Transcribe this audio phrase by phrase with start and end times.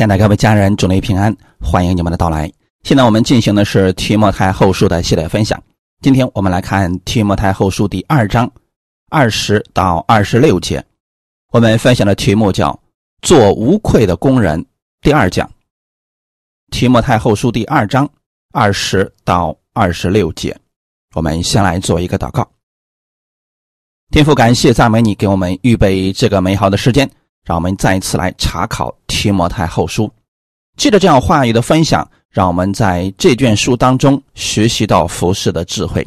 [0.00, 2.50] 亲爱的各位家人，祝您平安，欢迎你们的到来。
[2.84, 5.62] 现在我们进行的是提摩太后书的系列分享。
[6.00, 8.50] 今天我们来看提摩太后书第二章
[9.10, 10.82] 二十到二十六节。
[11.52, 12.80] 我们分享的题目叫
[13.20, 14.64] “做无愧的工人”，
[15.02, 15.50] 第二讲。
[16.70, 18.08] 提摩太后书第二章
[18.54, 20.58] 二十到二十六节，
[21.14, 22.50] 我们先来做一个祷告。
[24.10, 27.10] 天父，感谢赞美你，给我们预备这个美好的时间。
[27.44, 30.10] 让我们再一次来查考提摩太后书，
[30.76, 36.06] 借着这样话语的分享，让我们在这卷书当中学习到服侍的智慧，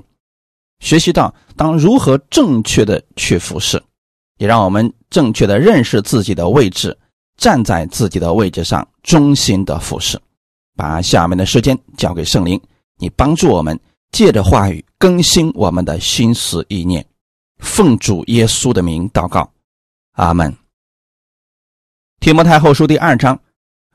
[0.79, 3.81] 学习到当如何正确的去服侍，
[4.37, 6.97] 也让我们正确的认识自己的位置，
[7.37, 10.19] 站在自己的位置上，忠心的服侍。
[10.75, 12.59] 把下面的时间交给圣灵，
[12.97, 13.79] 你帮助我们
[14.11, 17.05] 借着话语更新我们的心思意念，
[17.59, 19.51] 奉主耶稣的名祷告，
[20.13, 20.62] 阿门。
[22.23, 23.37] 提摩太后书第二章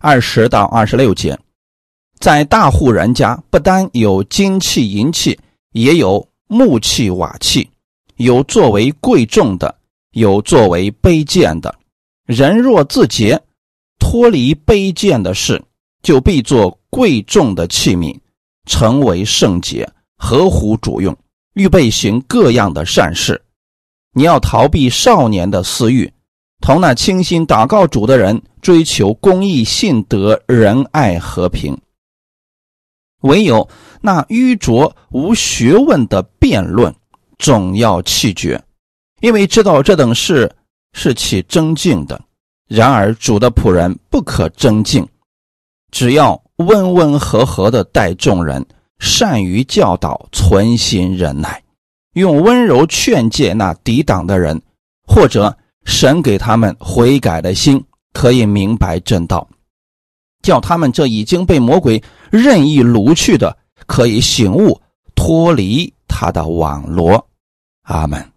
[0.02, 1.38] 二十到二十六节，
[2.20, 5.40] 在大户人家，不单有金器银器，
[5.72, 7.70] 也有木器瓦器，
[8.16, 9.74] 有作为贵重的，
[10.12, 11.74] 有作为卑贱的。
[12.26, 13.40] 人若自洁，
[13.98, 15.64] 脱离卑贱的事，
[16.02, 18.14] 就必做贵重的器皿，
[18.66, 21.16] 成为圣洁，合乎主用，
[21.54, 23.42] 预备行各样的善事。
[24.12, 26.12] 你要逃避少年的私欲。
[26.60, 31.74] 同那清心祷告主的人，追求公义、信德、仁爱、和平；
[33.22, 33.66] 唯有
[34.02, 36.94] 那愚拙无学问的辩论，
[37.38, 38.62] 总要弃绝，
[39.20, 40.52] 因为知道这等事
[40.92, 42.20] 是起争竞的。
[42.66, 45.08] 然而主的仆人不可争竞，
[45.90, 48.66] 只要温温和和的待众人，
[48.98, 51.62] 善于教导，存心忍耐，
[52.14, 54.60] 用温柔劝诫那抵挡的人，
[55.06, 55.56] 或者。
[55.88, 59.48] 神给他们悔改的心，可以明白正道，
[60.42, 62.00] 叫他们这已经被魔鬼
[62.30, 64.78] 任意掳去的，可以醒悟
[65.16, 67.26] 脱离他的网罗。
[67.84, 68.32] 阿门。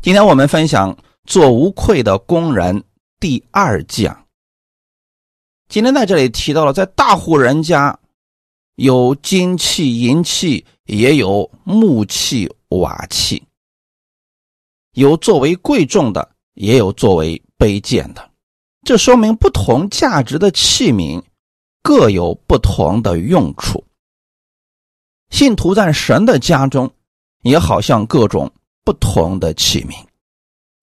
[0.00, 2.82] 今天我们分享做无愧的工人
[3.20, 4.26] 第二讲。
[5.68, 7.96] 今天在这里提到了，在大户人家
[8.76, 13.42] 有金器、银器，也有木器、瓦器。
[15.00, 18.30] 有作为贵重的，也有作为卑贱的，
[18.82, 21.22] 这说明不同价值的器皿
[21.82, 23.82] 各有不同的用处。
[25.30, 26.92] 信徒在神的家中，
[27.40, 28.52] 也好像各种
[28.84, 29.94] 不同的器皿，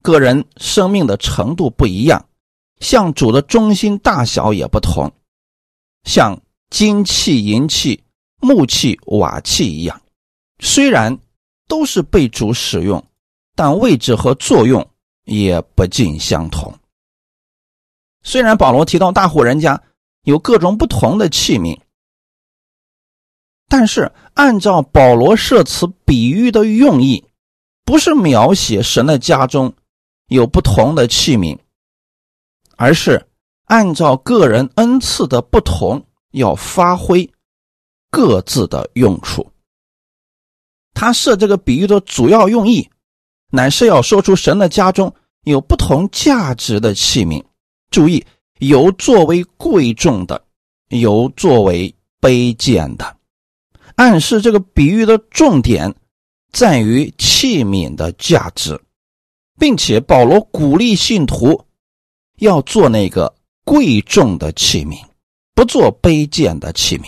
[0.01, 2.25] 个人生命的程度不一样，
[2.79, 5.13] 像主的中心大小也不同，
[6.05, 6.41] 像
[6.71, 8.03] 金器、银器、
[8.41, 10.01] 木器、瓦器一样，
[10.57, 11.15] 虽然
[11.67, 13.06] 都是被主使用。
[13.57, 14.87] 但位置和作用
[15.23, 16.77] 也不尽相同。
[18.21, 19.81] 虽然保罗提到大户人家
[20.21, 21.79] 有各种不同的器皿，
[23.67, 27.25] 但是按照保罗设此比喻的用意，
[27.83, 29.73] 不是描写神的家中
[30.27, 31.57] 有不同的器皿，
[32.75, 33.27] 而是
[33.63, 37.27] 按照个人恩赐的不同，要发挥
[38.11, 39.51] 各自的用处。
[40.93, 42.87] 他设这个比喻的主要用意。
[43.49, 45.13] 乃是要说出神的家中
[45.43, 47.41] 有不同价值的器皿，
[47.89, 48.25] 注意
[48.59, 50.43] 有作为贵重的，
[50.89, 53.15] 有作为卑贱的，
[53.95, 55.95] 暗示这个比喻的重点
[56.51, 58.77] 在于器皿的价值，
[59.57, 61.63] 并且保罗鼓励信徒
[62.39, 63.33] 要做那个
[63.63, 65.01] 贵重的器皿，
[65.55, 67.05] 不做卑贱的器皿。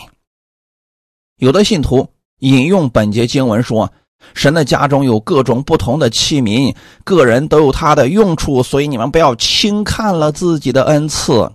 [1.35, 2.07] 有的信徒
[2.37, 3.91] 引用本节经文说。
[4.33, 11.51] 神的家中有各种不同的器皿，个人都有他的用处，所以你们不要轻看了自己的恩赐。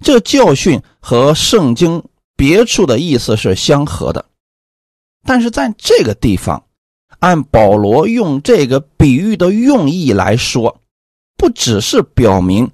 [0.00, 2.02] 这教训和圣经
[2.36, 4.24] 别处的意思是相合的，
[5.24, 6.62] 但是在这个地方，
[7.18, 10.80] 按保罗用这个比喻的用意来说，
[11.36, 12.70] 不只是表明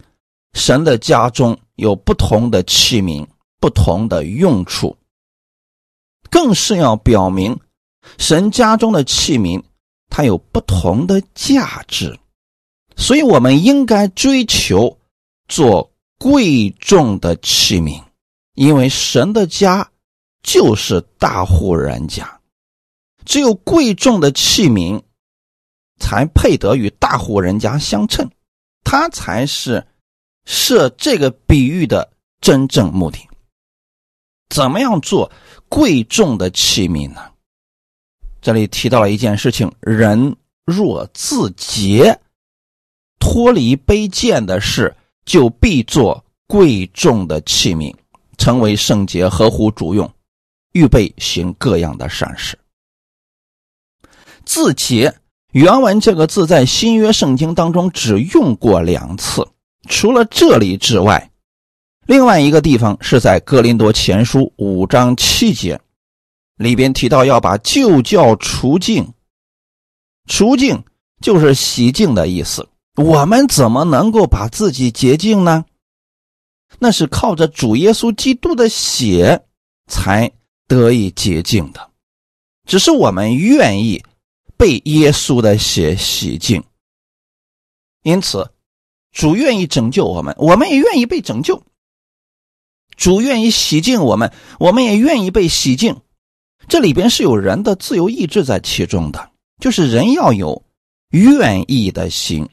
[0.52, 3.26] 神的家中有不同的器皿、
[3.60, 4.96] 不同的用处，
[6.30, 7.58] 更是要表明。
[8.18, 9.62] 神家中的器皿，
[10.08, 12.18] 它有不同的价值，
[12.96, 14.98] 所以我们应该追求
[15.48, 18.02] 做贵重的器皿，
[18.54, 19.90] 因为神的家
[20.42, 22.40] 就是大户人家，
[23.24, 25.02] 只有贵重的器皿
[25.98, 28.30] 才配得与大户人家相称，
[28.84, 29.86] 它才是
[30.44, 33.18] 设这个比喻的真正目的。
[34.50, 35.32] 怎么样做
[35.68, 37.32] 贵重的器皿呢？
[38.44, 40.36] 这里提到了一件事情：人
[40.66, 42.20] 若自洁，
[43.18, 44.94] 脱离卑贱的事，
[45.24, 47.94] 就必做贵重的器皿，
[48.36, 50.12] 成为圣洁、合乎主用，
[50.72, 52.58] 预备行各样的善事。
[54.44, 55.14] 字节
[55.52, 59.48] 原文这个字在新约圣经当中只用过两次，
[59.88, 61.30] 除了这里之外，
[62.06, 65.80] 另外一个地方是在哥林多前书五章七节
[66.56, 69.12] 里边提到要把旧教除净，
[70.26, 70.84] 除净
[71.20, 72.68] 就是洗净的意思。
[72.96, 75.64] 我们怎么能够把自己洁净呢？
[76.78, 79.44] 那是靠着主耶稣基督的血
[79.86, 80.30] 才
[80.66, 81.90] 得以洁净的，
[82.66, 84.04] 只是我们愿意。
[84.56, 86.62] 被耶稣的血洗净，
[88.04, 88.52] 因此
[89.10, 91.60] 主愿意拯救我们，我们也愿意被拯救。
[92.96, 96.00] 主愿意洗净我们，我们也愿意被洗净。
[96.68, 99.30] 这里边是有人的自由意志在其中的，
[99.60, 100.62] 就是人要有
[101.10, 102.48] 愿意的心，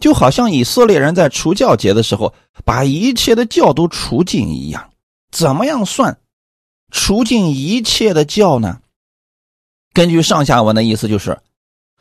[0.00, 2.34] 就好像以色列人在除教节的时候，
[2.64, 4.90] 把一切的教都除尽一样。
[5.30, 6.18] 怎么样算
[6.90, 8.80] 除尽一切的教呢？
[9.94, 11.38] 根据上下文的意思，就是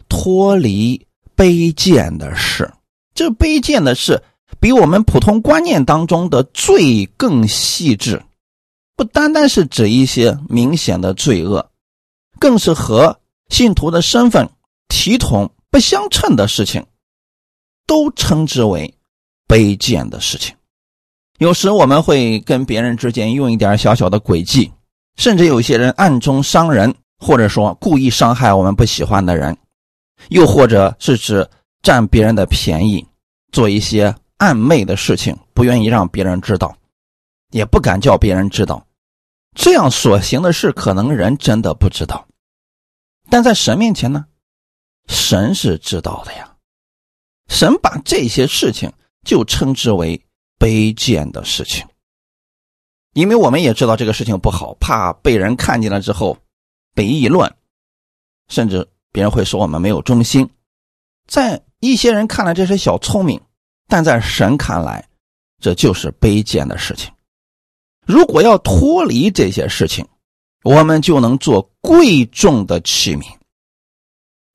[0.09, 1.06] 脱离
[1.36, 2.71] 卑贱的事。
[3.13, 4.24] 这卑贱的事
[4.59, 8.21] 比我们普通观念当中的罪更细致，
[9.01, 11.71] 不单单是指一些明显的罪恶，
[12.38, 13.19] 更是和
[13.50, 14.48] 信徒的身份、
[14.89, 16.86] 体统不相称的事情，
[17.88, 18.94] 都称之为
[19.48, 20.56] 卑贱的事情。
[21.39, 24.71] 有时我们会跟别人之间用一点小小的诡计，
[25.18, 26.94] 甚至有些人暗中伤人。
[27.18, 29.57] 或者说故意伤害我们不喜欢的人，
[30.30, 31.48] 又或者是指
[31.81, 33.03] 占别人的便宜，
[33.51, 36.75] 做一些暧昧的事情，不愿意让别人知道，
[37.50, 38.83] 也不敢叫别人知道，
[39.56, 42.27] 这样所行的事，可能人真的不知道，
[43.30, 44.25] 但在神面前呢，
[45.07, 46.56] 神是知道的呀，
[47.48, 48.92] 神把这些事情
[49.25, 50.25] 就称之为
[50.59, 51.86] 卑贱的事情，
[53.13, 56.38] 因为我们也知道这个事情不好，怕被人看见了之后。
[56.94, 57.56] 被议论，
[58.50, 60.50] 甚至别人会说我们没有忠心。
[61.25, 63.39] 在一些人看来这是小聪明，
[63.88, 65.07] 但在神看来，
[65.62, 67.09] 这就是卑贱的事情。
[68.12, 70.06] 如果要脱离这些事情，
[70.63, 73.24] 我们就能做贵重的器皿。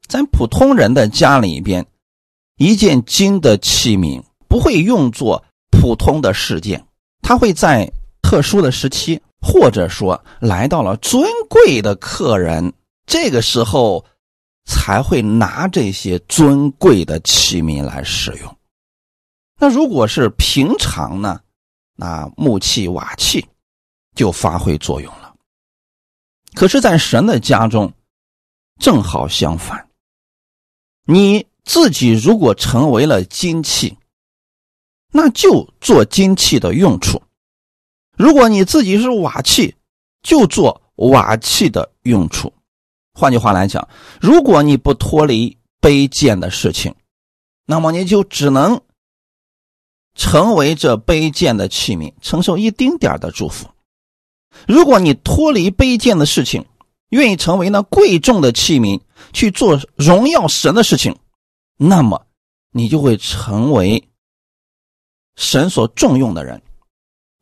[0.06, 1.86] 咱普通人的家里边，
[2.56, 6.86] 一件金的器皿不会用作普通的事件，
[7.22, 7.90] 它会在
[8.22, 9.20] 特殊的时期。
[9.38, 12.72] 或者说来到了尊贵的客人，
[13.06, 14.04] 这个时候
[14.64, 18.56] 才会拿这些尊贵的器皿来使用。
[19.60, 21.40] 那如果是平常呢？
[21.96, 23.46] 那木器、瓦器
[24.14, 25.34] 就发挥作用了。
[26.54, 27.92] 可是，在神的家中，
[28.78, 29.88] 正好相反。
[31.04, 33.96] 你自己如果成为了金器，
[35.12, 37.22] 那就做金器的用处。
[38.16, 39.74] 如果你自己是瓦器，
[40.22, 42.52] 就做瓦器的用处。
[43.12, 43.88] 换句话来讲，
[44.20, 46.94] 如果你不脱离卑贱的事情，
[47.66, 48.80] 那么你就只能
[50.16, 53.68] 成为这卑贱的器皿，承受一丁点的祝福。
[54.66, 56.64] 如果你脱离卑贱的事情，
[57.10, 59.00] 愿意成为那贵重的器皿
[59.32, 61.16] 去做荣耀神的事情，
[61.76, 62.26] 那么
[62.72, 64.08] 你就会成为
[65.36, 66.60] 神所重用的人。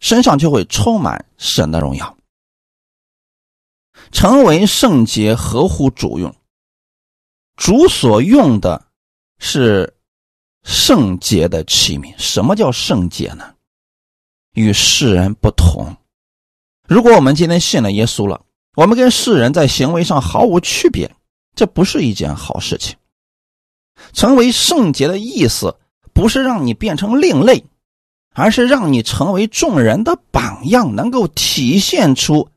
[0.00, 2.14] 身上就会充满神的荣耀，
[4.12, 6.34] 成为圣洁，合乎主用。
[7.56, 8.86] 主所用的
[9.38, 9.96] 是
[10.64, 12.12] 圣洁的器皿。
[12.18, 13.54] 什么叫圣洁呢？
[14.54, 15.96] 与世人不同。
[16.88, 18.44] 如果我们今天信了耶稣了，
[18.74, 21.14] 我们跟世人在行为上毫无区别，
[21.54, 22.96] 这不是一件好事情。
[24.12, 25.78] 成为圣洁的意思，
[26.12, 27.64] 不是让你变成另类。
[28.36, 32.50] 而是让你成为众人的榜样，能够体现出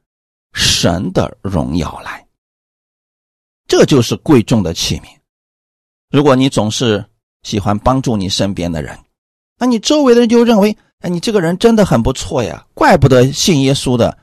[0.51, 2.25] 神的荣耀来。
[3.67, 5.03] 这就是贵重的器皿。
[6.09, 7.05] 如果你总是
[7.43, 8.97] 喜欢帮助你身边的人，
[9.57, 14.17] 那你周围的人就认为：哎，你这个人真的很不错呀，怪不得信耶稣的，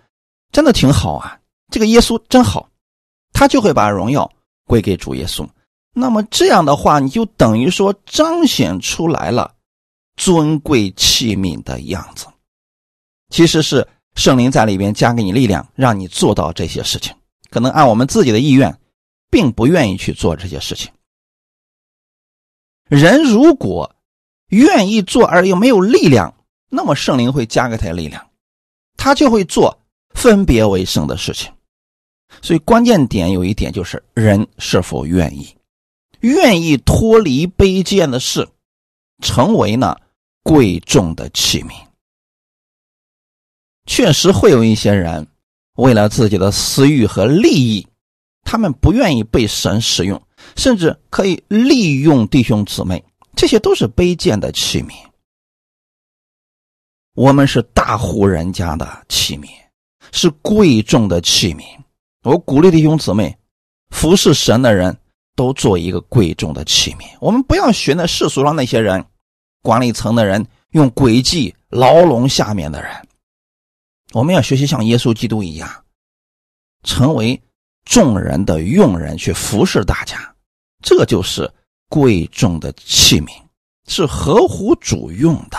[0.52, 1.38] 真的挺好啊。
[1.71, 2.68] 这个耶稣真好，
[3.33, 4.30] 他就会把荣耀
[4.66, 5.47] 归给主耶稣。
[5.92, 9.52] 那么这样的话，你就等于说彰显出来了。
[10.16, 12.26] 尊贵器皿的样子，
[13.30, 17.12] 其实是圣灵在里边加给你力量，让你做到这些事情。
[17.50, 18.78] 可能按我们自己的意愿，
[19.28, 20.88] 并不愿意去做这些事情。
[22.88, 23.95] 人如果
[24.49, 26.35] 愿意做而又没有力量，
[26.69, 28.31] 那么圣灵会加给他力量，
[28.97, 29.79] 他就会做
[30.14, 31.53] 分别为圣的事情。
[32.43, 35.57] 所以关键点有一点就是人是否愿意，
[36.21, 38.49] 愿意脱离卑贱的事，
[39.21, 39.97] 成为呢？
[40.43, 41.73] 贵重的器皿，
[43.87, 45.26] 确实会有一些人
[45.76, 47.88] 为了自己的私欲和利益，
[48.43, 50.21] 他们不愿意被神使用，
[50.57, 53.05] 甚至可以利用弟兄姊妹，
[53.37, 54.93] 这些都是卑贱的器皿。
[57.15, 59.49] 我们是大户人家的器皿，
[60.11, 61.65] 是贵重的器皿。
[62.23, 63.37] 我鼓励弟兄姊妹，
[63.91, 64.97] 服侍神的人
[65.37, 67.05] 都做一个贵重的器皿。
[67.21, 69.05] 我们不要学那世俗上那些人，
[69.63, 72.91] 管理层的人用诡计牢笼下面的人。
[74.13, 75.85] 我们要学习像耶稣基督一样，
[76.83, 77.41] 成为
[77.85, 80.34] 众人的用人，去服侍大家。
[80.85, 81.50] 这就是
[81.88, 83.33] 贵重的器皿，
[83.88, 85.57] 是合乎主用的。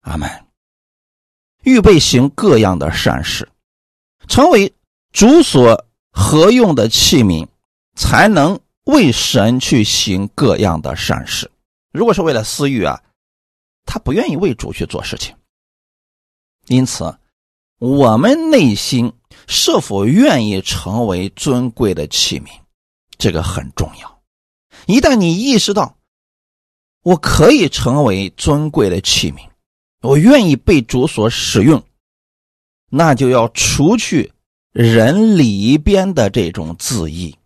[0.00, 0.28] 阿门。
[1.62, 3.48] 预备行各样的善事，
[4.28, 4.74] 成为
[5.12, 7.46] 主所合用的器皿，
[7.94, 11.48] 才能为神去行各样的善事。
[11.92, 13.00] 如果是为了私欲啊，
[13.84, 15.34] 他不愿意为主去做事情。
[16.66, 17.16] 因此，
[17.78, 19.12] 我们内心
[19.46, 22.50] 是否愿意成为尊贵的器皿，
[23.18, 24.15] 这个很重要。
[24.86, 25.96] 一旦你意识到
[27.02, 29.38] 我可以成为尊贵的器皿。
[30.02, 31.82] 我愿意被主所使用，
[32.90, 34.32] 那就要除去
[34.70, 37.36] 人里边的这种自意，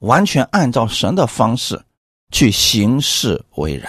[0.00, 1.82] 完全按照神的方式
[2.30, 3.88] 去行事为人。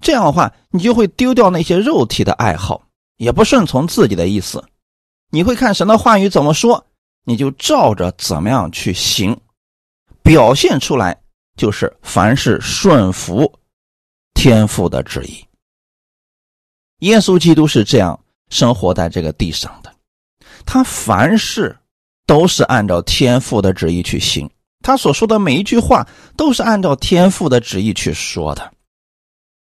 [0.00, 2.86] 这样的话，你就会丢掉那些肉体的爱好，
[3.16, 4.62] 也不顺从自己的意思。
[5.30, 6.86] 你会看神的话语怎么说，
[7.24, 9.40] 你就照着怎么样去行，
[10.22, 11.22] 表现出来
[11.56, 13.50] 就是凡事顺服
[14.34, 15.44] 天父的旨意。
[17.00, 19.94] 耶稣基督是这样生活在这个地上的，
[20.64, 21.76] 他凡事
[22.26, 24.50] 都是按照天父的旨意去行，
[24.82, 28.72] 他所说的每一句话都是按照天父的旨意去说的。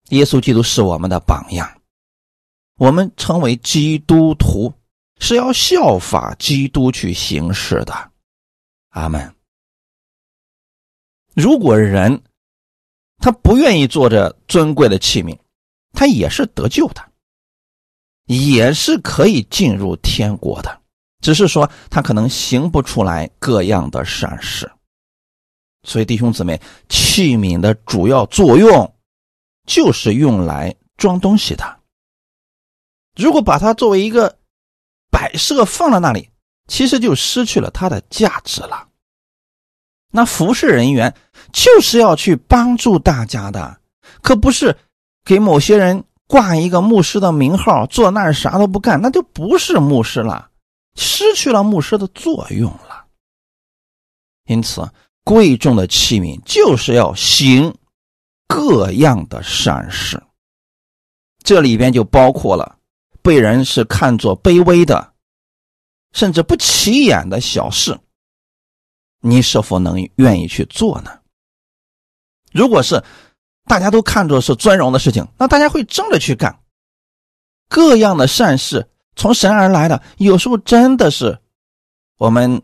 [0.09, 1.69] 耶稣基督是我们的榜样，
[2.77, 4.73] 我们成为基督徒
[5.19, 8.11] 是要效法基督去行事的。
[8.89, 9.33] 阿门。
[11.35, 12.21] 如果人
[13.19, 15.37] 他不愿意做这尊贵的器皿，
[15.93, 17.11] 他也是得救的。
[18.25, 20.81] 也是可以进入天国的，
[21.21, 24.71] 只是说他可能行不出来各样的善事。
[25.83, 28.95] 所以弟兄姊妹，器皿的主要作用
[29.65, 31.79] 就是用来装东西的。
[33.17, 34.37] 如果把它作为一个
[35.09, 36.29] 摆设放在那里，
[36.67, 38.87] 其实就失去了它的价值了。
[40.11, 41.13] 那服侍人员
[41.51, 43.79] 就是要去帮助大家的，
[44.21, 44.77] 可不是
[45.25, 46.03] 给某些人。
[46.27, 50.49] 挂一个牧师的名号，坐那儿啥都不干，那就不是牧师了，
[50.95, 53.03] 失去了牧师的作用了。
[54.45, 54.89] 因此，
[55.25, 57.75] 贵重的器皿就是要行
[58.47, 60.23] 各样的善事，
[61.43, 62.77] 这里边就包括了
[63.21, 65.11] 被人是看作卑微的，
[66.13, 67.99] 甚至不起眼的小事，
[69.21, 71.19] 你是否能愿意去做呢？
[72.51, 73.01] 如果是。
[73.65, 76.59] 大家都看作是尊荣的事情，那大家会争着去干。
[77.69, 81.39] 各样的善事从神而来的，有时候真的是
[82.17, 82.61] 我们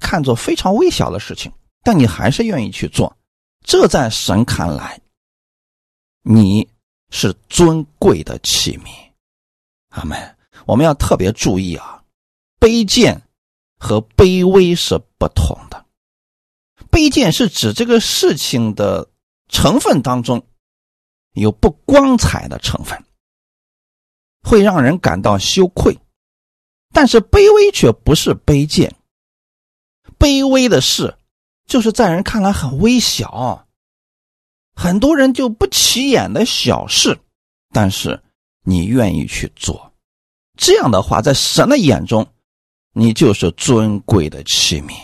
[0.00, 3.14] 看作非常微小的事情，但你还是愿意去做。
[3.66, 4.98] 这在神看来，
[6.22, 6.66] 你
[7.10, 8.88] 是尊贵的器皿。
[9.88, 10.16] 阿门。
[10.64, 12.02] 我们要特别注意啊，
[12.60, 13.20] 卑贱
[13.78, 15.79] 和卑微是不同的。
[16.90, 19.08] 卑贱是指这个事情的。
[19.52, 20.46] 成分当中
[21.32, 23.04] 有不光彩的成分，
[24.44, 25.92] 会让人感到羞愧；
[26.94, 28.94] 但是卑微却不是卑贱。
[30.20, 31.18] 卑微的事
[31.66, 33.66] 就是在人看来很微小，
[34.76, 37.18] 很多人就不起眼的小事，
[37.70, 38.22] 但是
[38.62, 39.92] 你愿意去做，
[40.56, 42.24] 这样的话，在神的眼中，
[42.92, 44.94] 你就是尊贵的器皿。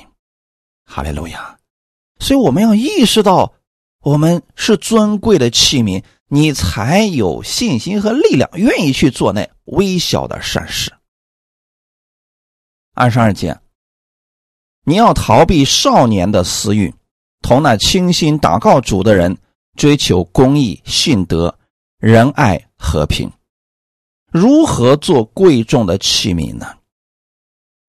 [0.84, 1.55] 哈利路亚！
[2.18, 3.52] 所以我们要意识到。
[4.02, 10.92] 我们是尊贵的器皿，你才有信心和力量，愿意去做那微小的善事。
[12.94, 13.58] 二十二节，
[14.84, 16.94] 你要逃避少年的私欲，
[17.42, 19.36] 同那清心祷告主的人
[19.74, 21.52] 追求公义、信德、
[21.98, 23.28] 仁爱、和平。
[24.30, 26.64] 如何做贵重的器皿呢？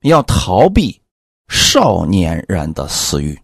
[0.01, 0.99] 要逃避
[1.47, 3.39] 少年人的私欲。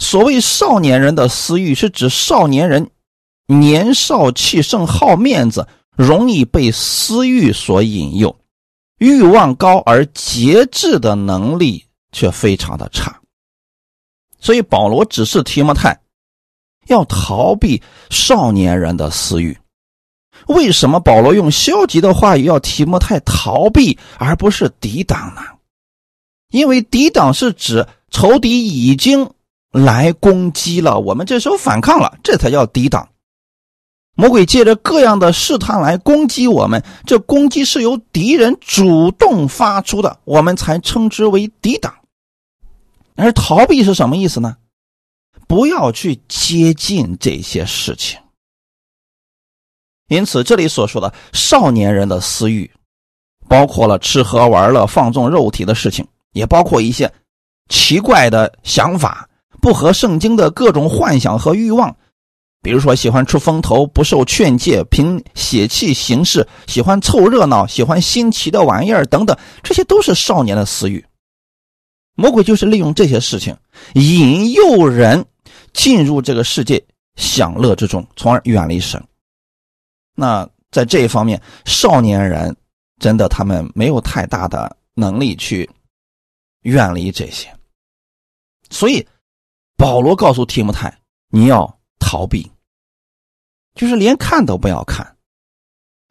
[0.00, 2.90] 所谓少年人的私欲，是指少年人
[3.46, 8.34] 年少气盛、好面子，容易被私欲所引诱，
[8.98, 13.20] 欲望高而节制的能力却非常的差。
[14.40, 16.00] 所以保罗指示提摩太
[16.86, 19.56] 要逃避少年人的私欲。
[20.46, 25.42] 为什么保罗用消极的话语要提摩太逃避，而不是抵挡呢？
[26.50, 29.30] 因为抵挡是指仇敌已经
[29.70, 33.08] 来攻击了，我们这时候反抗了，这才叫抵挡。
[34.16, 41.94] 魔鬼借着各样的试探来攻击我们，这攻击是由敌人主动发出的，我们才称之为抵挡。
[43.14, 44.56] 而逃避是什么意思呢？
[45.46, 48.18] 不要去接近这些事情。
[50.08, 52.70] 因此，这里所说的少年人的私欲，
[53.48, 57.10] 包括了吃喝玩乐、放纵肉体的事情，也包括一些
[57.68, 59.28] 奇怪的想法、
[59.60, 61.96] 不合圣经的各种幻想和欲望。
[62.62, 71.02] 比如说，喜欢出风头、不受劝诫、凭血气行事、喜欢凑热闹、喜欢新奇的玩意儿等等，这些都是少年的私欲。
[72.16, 73.56] 魔鬼就是利用这些事情
[73.94, 75.24] 引诱人
[75.72, 76.84] 进入这个世界
[77.16, 79.02] 享乐之中，从而远离神。
[80.14, 82.54] 那在这一方面，少年人
[82.98, 85.70] 真的他们没有太大的能力去
[86.64, 87.48] 远离这些。
[88.68, 89.06] 所以，
[89.80, 91.80] 保罗告诉提摩太，你要。
[91.98, 92.50] 逃避，
[93.74, 95.16] 就是连看都不要看，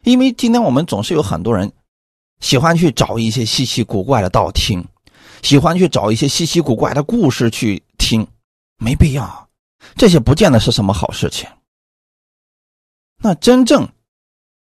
[0.04, 1.70] 因为今天我们总是有很多人
[2.40, 4.82] 喜欢去找一些稀奇古怪的道听，
[5.42, 8.26] 喜欢去找一些稀奇古怪的故事去听，
[8.78, 9.48] 没必要，
[9.94, 11.46] 这些不见得是什么好事情。
[13.18, 13.86] 那真正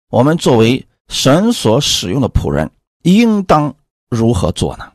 [0.09, 2.71] 我们作为神所使用的仆人，
[3.03, 3.75] 应当
[4.09, 4.91] 如何做呢？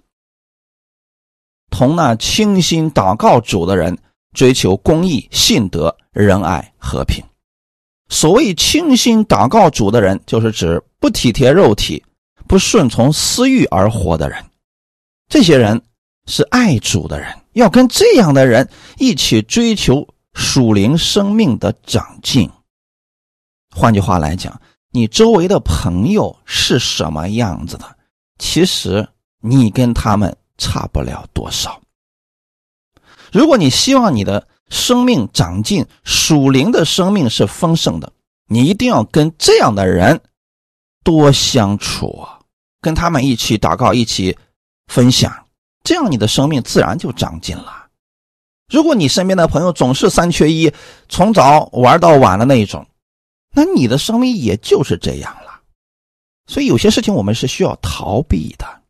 [1.72, 3.98] 同那倾心祷告主的人。
[4.34, 7.22] 追求公义、信德、仁爱、和平。
[8.08, 12.02] 所谓倾心祷告主的人，就是指不体贴肉体、
[12.48, 14.42] 不顺从私欲而活的人。
[15.28, 15.82] 这些人
[16.28, 22.50] 是爱主的人，要跟这样的人一起追求属灵生命的长进。
[23.76, 24.58] 换句话来讲，
[24.92, 27.98] 你周围的朋友是什么样子的，
[28.40, 29.06] 其实
[29.42, 31.82] 你跟他们差不了多少。
[33.32, 38.14] 如果你希望你的生命长进，属灵的生命是丰盛的，
[38.48, 40.22] 你一定要跟这样的人
[41.04, 42.28] 多相处，
[42.80, 44.38] 跟他们一起祷告，一起
[44.88, 45.48] 分享，
[45.84, 47.88] 这样你的生命自然就长进了。
[48.70, 50.72] 如果你身边的朋友总是三缺一，
[51.10, 52.86] 从早玩到晚的那一种，
[53.54, 55.60] 那你的生命也就是这样了。
[56.48, 58.81] 所以有些事情我们是需要逃避的，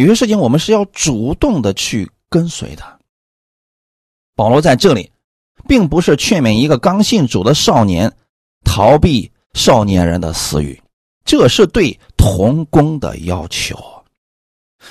[0.00, 2.98] 有些事情我们是要主动的去跟随的。
[4.34, 5.12] 保罗在这里，
[5.68, 8.10] 并不是劝勉一个刚信主的少年
[8.64, 10.80] 逃避少年人的私欲，
[11.24, 13.78] 这是对童工的要求。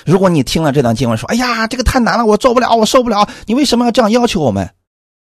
[0.06, 4.72] 如果你听了这段经文说：“哎呀，这个太难了，我做不了，我受不了。”你为什么要这样要求我们？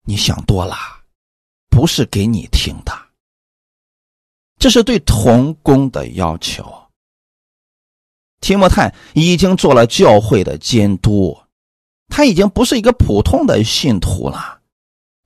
[0.05, 0.75] 你想多了，
[1.69, 2.93] 不是给你听的，
[4.57, 6.63] 这是对童工的要求。
[8.43, 11.35] 提摩太已经做了教会的监督。
[12.09, 14.59] 他已经不是一个普通的信徒了。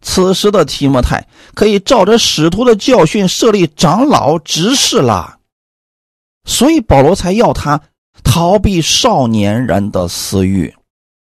[0.01, 5.39] 此时的提摩太可以照着使徒的教训设立长老执事了，
[6.45, 7.81] 所以保罗才要他
[8.23, 10.73] 逃避少年人的私欲，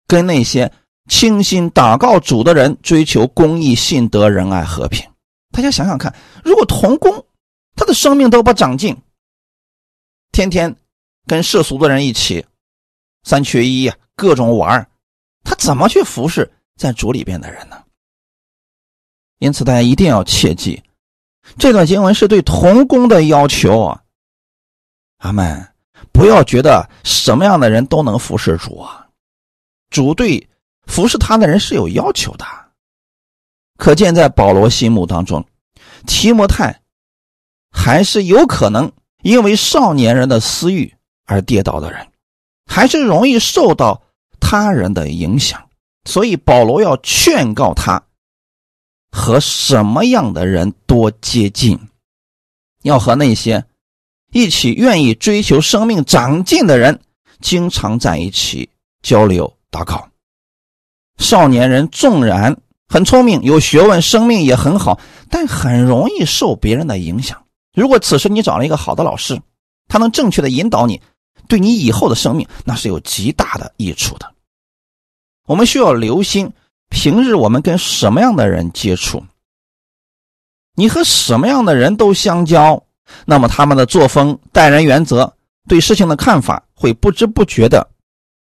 [0.05, 0.69] 跟那些
[1.09, 5.09] 倾心祷告主的人追求公义、信德、仁爱、和平。
[5.53, 7.25] 大家想想看，如果童工
[7.77, 8.97] 他的生命都不长进，
[10.33, 10.75] 天天
[11.27, 12.45] 跟世俗的人一起
[13.23, 14.89] 三缺一，各种玩
[15.43, 17.83] 他怎么去服侍在主里边的人呢？
[19.39, 20.81] 因此，大家一定要切记，
[21.59, 24.03] 这段经文是对童工的要求啊。
[25.17, 25.67] 阿门！
[26.11, 29.07] 不要觉得什么样的人都能服侍主啊，
[29.89, 30.49] 主对
[30.87, 32.45] 服侍他的人是有要求的。
[33.77, 35.45] 可见，在保罗心目当中，
[36.07, 36.81] 提摩太
[37.71, 40.96] 还是有可能因为少年人的私欲
[41.27, 42.07] 而跌倒的人，
[42.65, 44.01] 还是容易受到。
[44.39, 45.67] 他人的影响，
[46.05, 48.01] 所以保罗要劝告他
[49.11, 51.77] 和什么样的人多接近，
[52.83, 53.65] 要和那些
[54.31, 57.01] 一起愿意追求生命长进的人
[57.41, 58.69] 经常在一起
[59.01, 60.07] 交流祷告。
[61.17, 62.55] 少年人纵然
[62.87, 67.43] 很聪明、有学问、生命也很好，但很容易受别人的影响。
[67.73, 69.41] 如果此时你找了一个好的老师，
[69.89, 71.01] 他能正确的引导你，
[71.47, 74.31] 对你以后的生命那是有极大的益处的。
[75.45, 76.51] 我们需要留心，
[76.89, 79.23] 平日我们跟什么样的人接触，
[80.75, 82.83] 你和什么样的人都相交，
[83.25, 85.33] 那么他们的作风、待人原则、
[85.67, 87.87] 对事情的看法，会不知不觉的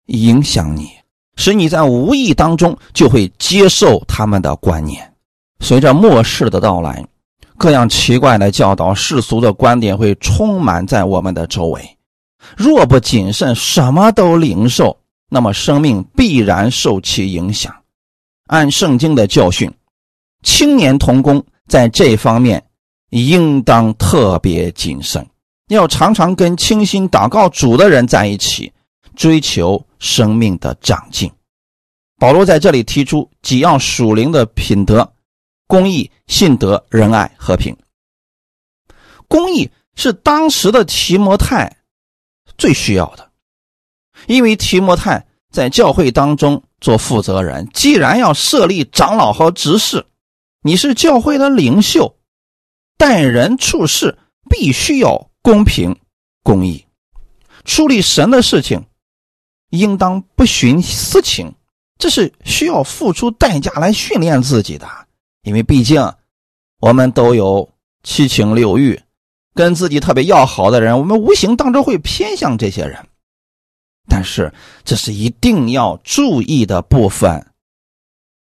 [0.07, 0.89] 影响你，
[1.35, 5.13] 使你在无意当中就会接受他们的观念。
[5.59, 7.05] 随着末世的到来，
[7.57, 11.96] 各样奇怪的教导、世俗的观点会充满在我们的周围。
[12.55, 14.97] 若不谨慎，什么都领受，
[15.29, 17.75] 那么生命必然受其影响。
[18.47, 19.71] 按圣经的教训，
[20.43, 22.63] 青年童工在这方面
[23.09, 25.27] 应当特别谨慎，
[25.67, 28.71] 要常常跟清心祷告主的人在一起，
[29.15, 31.31] 追求生命的长进。
[32.19, 35.13] 保罗在这里提出几样属灵的品德：
[35.67, 37.75] 公义、信德、仁爱、和平。
[39.27, 41.76] 公义是当时的提摩太。
[42.57, 43.31] 最需要的，
[44.25, 50.05] 因为提摩太在教会当中做负责人，既然要设立长老和执事，
[50.61, 52.17] 你是教会的领袖，
[52.97, 54.17] 待人处事
[54.49, 55.95] 必须要公平
[56.43, 56.85] 公义，
[57.63, 58.85] 处理神的事情
[59.69, 61.53] 应当不徇私情，
[61.97, 64.87] 这是需要付出代价来训练自己的，
[65.43, 66.01] 因为毕竟
[66.79, 67.69] 我们都有
[68.03, 68.99] 七情六欲。
[69.57, 73.07] 跟自己特别要好的人，我们无形当中会偏向这些人，
[74.07, 74.53] 但是
[74.85, 77.43] 这是一定要注意的部分。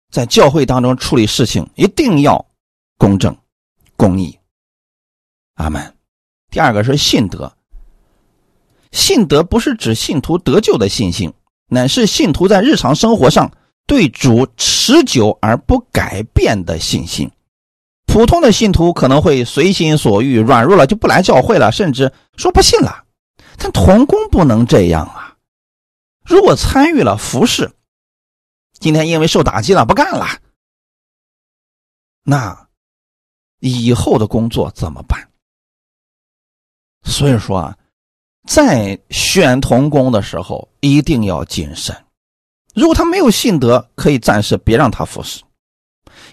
[0.10, 2.46] 在教会当中处理事情，一定要
[2.98, 3.36] 公正、
[3.98, 4.40] 公义。
[5.56, 5.94] 阿门。
[6.50, 7.54] 第二个是信德，
[8.92, 11.34] 信德不是指信徒得救的信心，
[11.68, 13.52] 乃是信徒在日常生活上
[13.86, 17.30] 对主持久而不改变的信心。
[18.12, 23.06] 普通的信徒可能会随心所欲，软弱了就不来教会了，甚至说不信了。
[23.58, 25.38] 但童工不能这样啊！
[26.26, 27.72] 如果参与了服侍，
[28.74, 30.28] 今天因为受打击了不干了，
[32.24, 32.68] 那
[33.60, 35.30] 以后的工作怎么办？
[37.04, 37.78] 所以说啊，
[38.46, 41.96] 在选童工的时候一定要谨慎。
[42.76, 45.42] 如果他没有信德，可以暂时别让他服侍。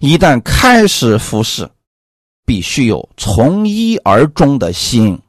[0.01, 1.69] 一旦开始服侍，
[2.45, 5.21] 必须有从一而终的心，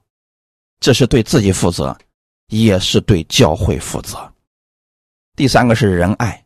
[0.79, 1.97] 这是对自己负责，
[2.47, 4.17] 也是对教会负责。
[5.35, 6.45] 第三个是仁爱，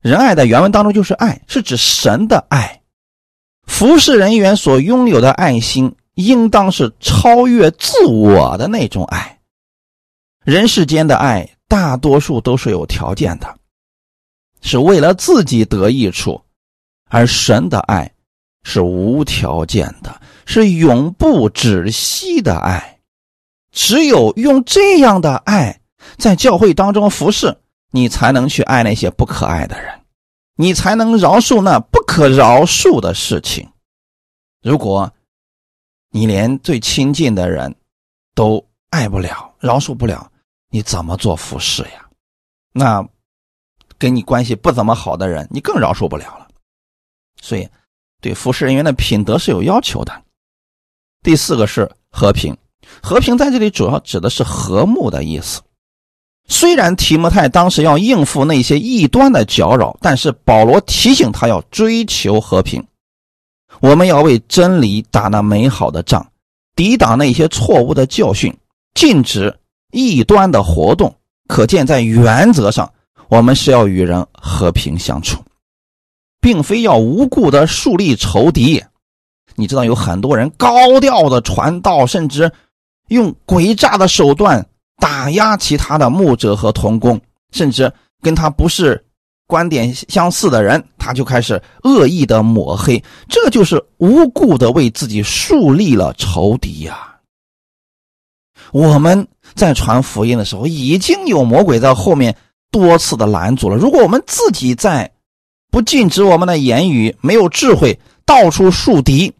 [0.00, 2.82] 仁爱的原文当中就是爱，是指神的爱。
[3.66, 9.40] 服侍人员所拥有的爱心，应当是超越自我的那种爱。
[10.44, 13.58] 人世间的爱，大多数都是有条件的，
[14.60, 16.42] 是为了自己得益处。
[17.10, 18.10] 而神的爱
[18.62, 22.98] 是无条件的，是永不止息的爱。
[23.72, 25.80] 只有用这样的爱
[26.16, 27.56] 在教会当中服侍，
[27.90, 30.00] 你才能去爱那些不可爱的人，
[30.56, 33.68] 你才能饶恕那不可饶恕的事情。
[34.62, 35.12] 如果
[36.10, 37.74] 你连最亲近的人
[38.34, 40.30] 都爱不了、饶恕不了，
[40.70, 42.08] 你怎么做服侍呀？
[42.72, 43.08] 那
[43.98, 46.49] 跟你关系不怎么好的人，你更饶恕不了了。
[47.40, 47.68] 所以，
[48.20, 50.12] 对服侍人员的品德是有要求的。
[51.22, 52.56] 第四个是和平，
[53.02, 55.60] 和平在这里主要指的是和睦的意思。
[56.48, 62.84] 虽然提摩太当时要应付那些异端的搅扰，但是保罗提醒他要追求和平。
[63.78, 66.26] 我们要为真理打那美好的仗，
[66.74, 68.52] 抵挡那些错误的教训，
[68.94, 69.56] 禁止
[69.92, 71.14] 异端的活动。
[71.46, 72.92] 可见，在原则上，
[73.28, 75.42] 我们是要与人和平相处。
[76.40, 78.82] 并非要无故的树立仇敌，
[79.56, 82.50] 你知道有很多人高调的传道，甚至
[83.08, 87.20] 用诡诈的手段打压其他的牧者和童工，
[87.52, 89.04] 甚至跟他不是
[89.46, 97.16] 观点相似的人，他就开始恶意的抹黑，这就是无故的为自己树立了仇敌呀。
[98.72, 102.36] 我们在传福音的时候，已经有魔鬼在后面
[102.70, 103.76] 多次的拦阻了。
[103.76, 105.10] 如果我们自己在，
[105.70, 109.32] 不禁止我们的言语，没有智慧，到处树敌，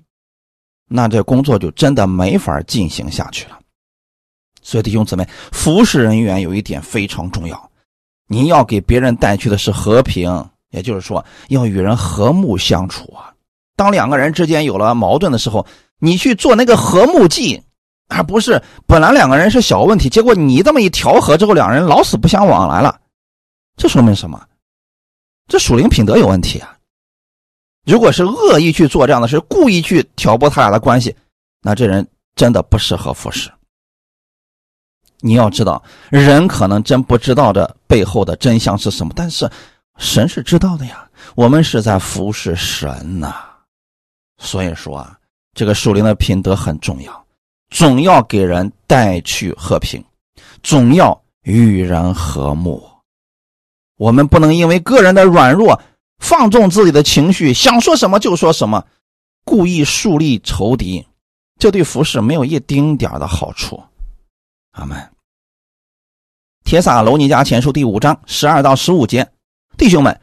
[0.88, 3.58] 那这工作就真的没法进行下去了。
[4.62, 7.70] 所以弟兄姊妹，服侍人员有一点非常重要，
[8.28, 13.32] 您要给别人带去的是和平，也就是说要与人和睦相处啊。
[13.74, 15.66] 当两个人之间有了矛盾的时候，
[15.98, 17.60] 你去做那个和睦剂，
[18.08, 23.00] 而不是本来两个人是小问题，结果你这么一调和之后，两人老死不相往来了，
[23.76, 24.40] 这说明什么？
[25.50, 26.78] 这属灵品德有问题啊！
[27.84, 31.16] 如果是恶意去做这样的事，故意去挑拨他俩的关系，
[31.60, 33.50] 那这人真的不适合服侍。
[35.18, 39.50] 你要知道，人可能真不知道这背后的真相是什么，但是
[39.98, 41.10] 神是知道的呀。
[41.34, 43.34] 我们是在服侍神呐，
[44.38, 45.18] 所以说啊，
[45.52, 47.26] 这个属灵的品德很重要，
[47.70, 50.00] 总要给人带去和平，
[50.62, 52.88] 总要与人和睦。
[54.00, 55.78] 我们不能因为个人的软弱，
[56.18, 58.86] 放纵自己的情绪，想说什么就说什么，
[59.44, 61.06] 故意树立仇敌，
[61.58, 63.78] 这对服侍没有一丁点的好处。
[64.70, 64.96] 阿门。
[66.64, 69.28] 铁撒罗尼迦前书第五章十二到十五节，
[69.76, 70.18] 弟兄们，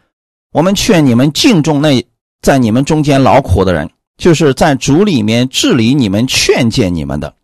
[0.54, 2.04] 我们劝你们敬重那
[2.42, 7.36] 在你们中间劳苦的人，就是在主里面治理你们、劝诫你们的，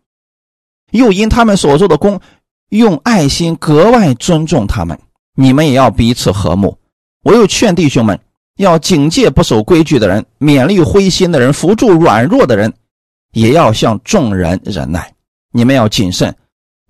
[0.90, 2.20] 又因他们所做的功，
[2.70, 4.98] 用爱心格外尊重他们。
[5.34, 6.78] 你们也要彼此和睦。
[7.22, 8.18] 我又劝弟兄们，
[8.56, 12.72] 要警戒不守规矩的人，勉励灰心的人，扶助软弱的人，
[13.32, 15.14] 也要向众人忍耐。
[15.50, 16.36] 你们要谨慎，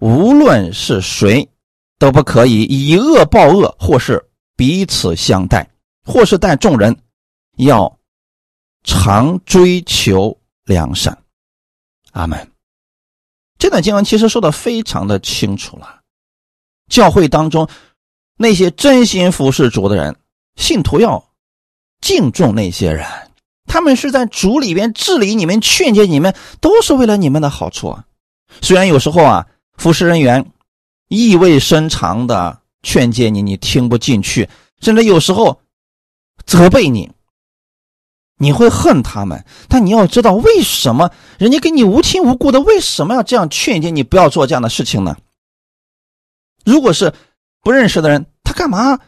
[0.01, 1.49] 无论是谁。
[1.97, 4.23] 都不可以以恶报恶，或是
[4.57, 5.67] 彼此相待，
[6.05, 6.95] 或是待众人，
[7.57, 7.99] 要
[8.83, 11.17] 常追求良善。
[12.11, 12.51] 阿门。
[13.59, 16.01] 这段经文其实说的非常的清楚了。
[16.91, 17.67] 教会当中
[18.37, 20.17] 那些真心服侍主的人，
[20.57, 21.25] 信徒要
[22.01, 23.07] 敬重那些人，
[23.67, 27.97] 他们是在主里边治理你们、劝诫你们，都是为了你们的好处。
[28.61, 30.51] 虽然有时候啊，服侍人员。
[31.09, 34.49] 意味深长的劝诫你，你听不进去，
[34.81, 35.61] 甚至有时候
[36.45, 37.13] 责备你，
[38.39, 39.45] 你会恨他们。
[39.69, 45.17] 但你要知道，为什么人家跟你无亲无故的，为什么要这样劝诫你不要做这样的事情呢？
[46.65, 47.13] 如果是
[47.65, 49.01] 不认识的人，他干嘛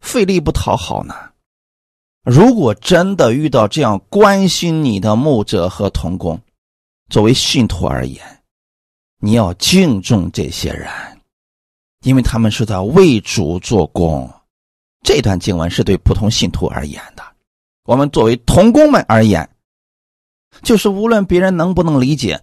[0.00, 1.14] 费力不讨好呢？
[2.22, 6.40] 如果真的遇到这样关心你的牧者和童工，
[7.08, 8.42] 作为信徒而言，
[9.18, 10.88] 你要敬重这些人。
[12.02, 14.32] 因为他们是在为主做工，
[15.02, 17.22] 这段经文是对普通信徒而言的。
[17.84, 19.50] 我们作为童工们而言，
[20.62, 22.42] 就是无论别人能不能理解，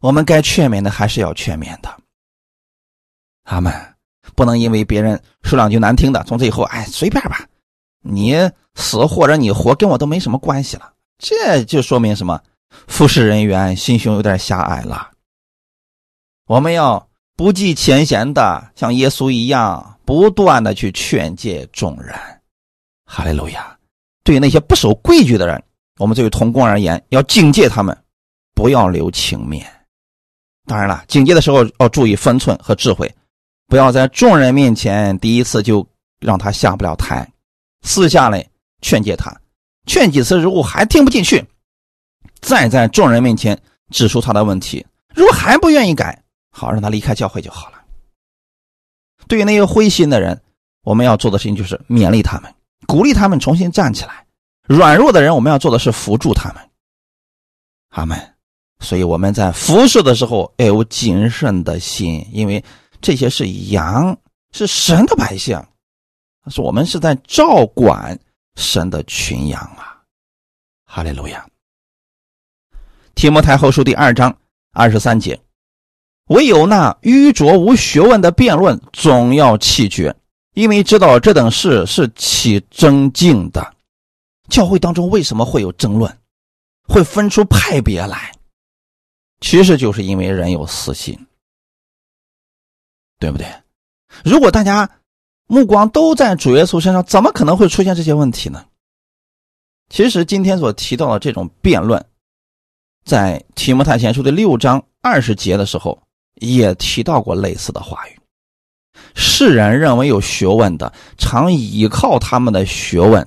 [0.00, 1.94] 我们该劝勉的还是要劝勉的。
[3.42, 3.93] 阿门
[4.36, 7.46] 不能因为别人说两句难听的，从此以后，哎，随便吧，
[8.02, 8.36] 你
[8.74, 10.92] 死或者你活跟我都没什么关系了。
[11.18, 12.40] 这就说明什么？
[12.86, 15.10] 服侍人员心胸有点狭隘了。
[16.46, 17.08] 我们要。
[17.36, 22.14] 不计前嫌的，像耶稣一样，不断的去劝诫众人。
[23.04, 23.76] 哈利路亚！
[24.22, 25.60] 对于那些不守规矩的人，
[25.98, 28.04] 我们作为同工而言，要警戒他们，
[28.54, 29.66] 不要留情面。
[30.66, 33.12] 当然了，警戒的时候要注意分寸和智慧，
[33.66, 35.86] 不要在众人面前第一次就
[36.20, 37.30] 让他下不了台，
[37.82, 38.46] 私下里
[38.80, 39.34] 劝诫他，
[39.86, 41.44] 劝几次如果还听不进去，
[42.40, 46.22] 再在众人面前指出他的问题，如果还不愿意改。
[46.56, 47.82] 好，让他离开教会就好了。
[49.26, 50.40] 对于那些灰心的人，
[50.84, 52.54] 我们要做的事情就是勉励他们，
[52.86, 54.24] 鼓励他们重新站起来。
[54.68, 56.62] 软弱的人，我们要做的是扶助他们。
[57.88, 58.16] 阿门。
[58.78, 62.62] 所以我们在服侍的时候要有谨慎的心，因为
[63.04, 64.18] 这些是羊，
[64.52, 65.62] 是神的百姓，
[66.50, 68.18] 是我们是在照管
[68.56, 70.00] 神的群羊啊。
[70.86, 71.46] 哈利路亚。
[73.14, 74.34] 提摩太后书第二章
[74.72, 75.38] 二十三节。
[76.28, 80.16] 唯有那愚拙无学问的辩论，总要弃绝，
[80.54, 83.74] 因为知道这等事是起争竞的。
[84.48, 86.18] 教会当中为什么会有争论，
[86.88, 88.32] 会分出派别来？
[89.42, 91.14] 其实就是因为人有私心，
[93.24, 93.46] 对不对？
[94.22, 94.90] 如果大家
[95.46, 98.64] 目光都在主耶稣身上，怎么可能会出现这些问题呢？
[99.88, 102.04] 其实今天所提到的这种辩论，
[103.04, 105.98] 在提摩太前书的六章二十节的时候。
[106.40, 108.18] 也提到过类似的话语。
[109.14, 113.24] 世人认为有学问的，常依靠他们的学问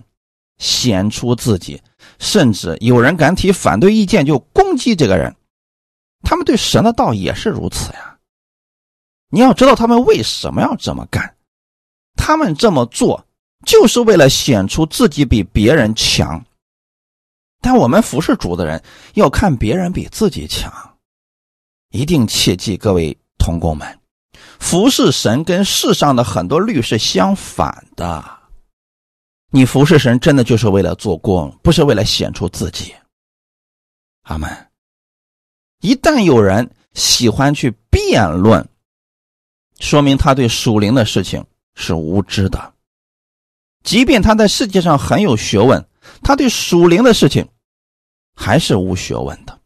[0.57, 1.81] 显出自己，
[2.19, 5.33] 甚至有人敢提反对意见就攻击这个人。
[6.21, 8.06] 他们对神的道也是如此呀。
[9.29, 11.35] 你要知道他们为什么要这么干，
[12.15, 13.25] 他们这么做
[13.65, 16.43] 就是为了显出自己比别人强。
[17.59, 18.81] 但我们服侍主的人
[19.15, 20.71] 要看别人比自己强。
[21.89, 23.99] 一定切记，各位同工们，
[24.59, 28.23] 服侍神跟世上的很多律是相反的。
[29.49, 32.93] 你服侍神，真的就是为了做工，不是为了显出自己。
[34.23, 34.49] 阿门。
[35.79, 38.67] 一旦有人喜欢去辩论，
[39.79, 42.73] 说明他对属灵的事情是无知的。
[43.83, 45.87] 即便他在世界上很有学问，
[46.23, 47.47] 他对属灵的事情
[48.35, 49.59] 还是无学问的。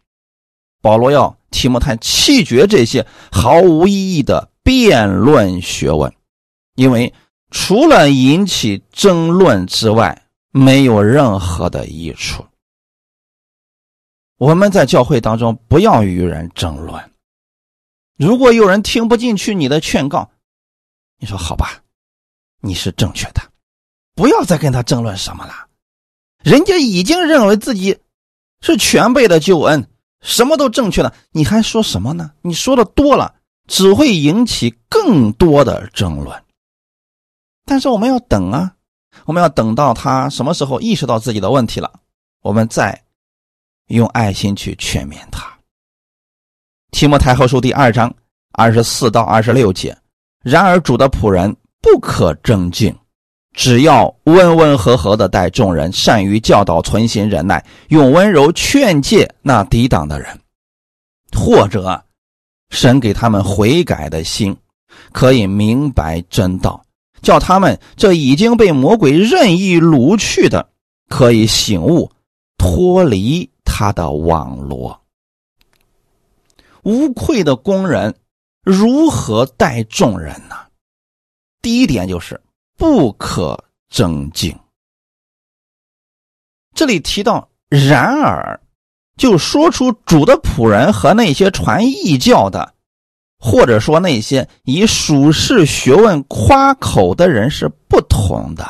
[0.81, 1.37] 保罗要。
[1.51, 6.15] 提摩太弃绝这些毫无意义的辩论学问，
[6.75, 7.13] 因为
[7.49, 12.45] 除了引起争论之外，没有任何的益处。
[14.37, 17.10] 我们在教会当中不要与人争论。
[18.21, 20.29] 如果有人听不进去你的劝告，
[21.17, 21.81] 你说好吧，
[22.59, 23.41] 你是正确的，
[24.13, 25.65] 不要再跟他争论什么了。
[26.43, 27.97] 人家已经认为自己
[28.61, 29.89] 是全备的救恩，
[30.21, 32.31] 什么都正确了，你还说什么呢？
[32.43, 33.33] 你说的多了，
[33.65, 36.43] 只会引起更多的争论。
[37.65, 38.75] 但是我们要等啊，
[39.25, 41.91] 我们要等到他什么时候意识到自己的问题了，
[42.43, 43.03] 我们再
[43.87, 45.50] 用爱心去劝勉他。
[46.91, 48.13] 提摩太后书第二章
[48.53, 49.97] 二十四到二十六节，
[50.43, 52.95] 然而主的仆人不可争竞。
[53.53, 60.39] 只要温温和和的待众人，善于教导，存心忍耐，用温柔劝诫那抵挡的人，
[61.37, 62.01] 或者
[62.69, 64.55] 神给他们悔改的心，
[65.11, 66.81] 可以明白真道，
[67.21, 70.69] 叫他们这已经被魔鬼任意掳去的，
[71.09, 72.09] 可以醒悟，
[72.57, 75.00] 脱离他的网罗。
[76.83, 78.15] 无愧的工人
[78.63, 80.55] 如何待众人呢？
[81.61, 82.39] 第一点就是。
[82.77, 84.57] 不可争竞。
[86.73, 88.59] 这里提到“然而”，
[89.17, 92.73] 就说出主的仆人和那些传异教的，
[93.37, 98.67] 或者说那些以属世学问夸口的人是不同的。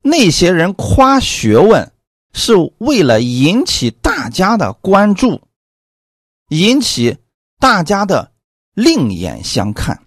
[0.00, 1.92] 那些人夸学问，
[2.32, 5.42] 是为了引起大家的关注，
[6.50, 7.18] 引起
[7.58, 8.32] 大家的
[8.74, 10.06] 另眼相看。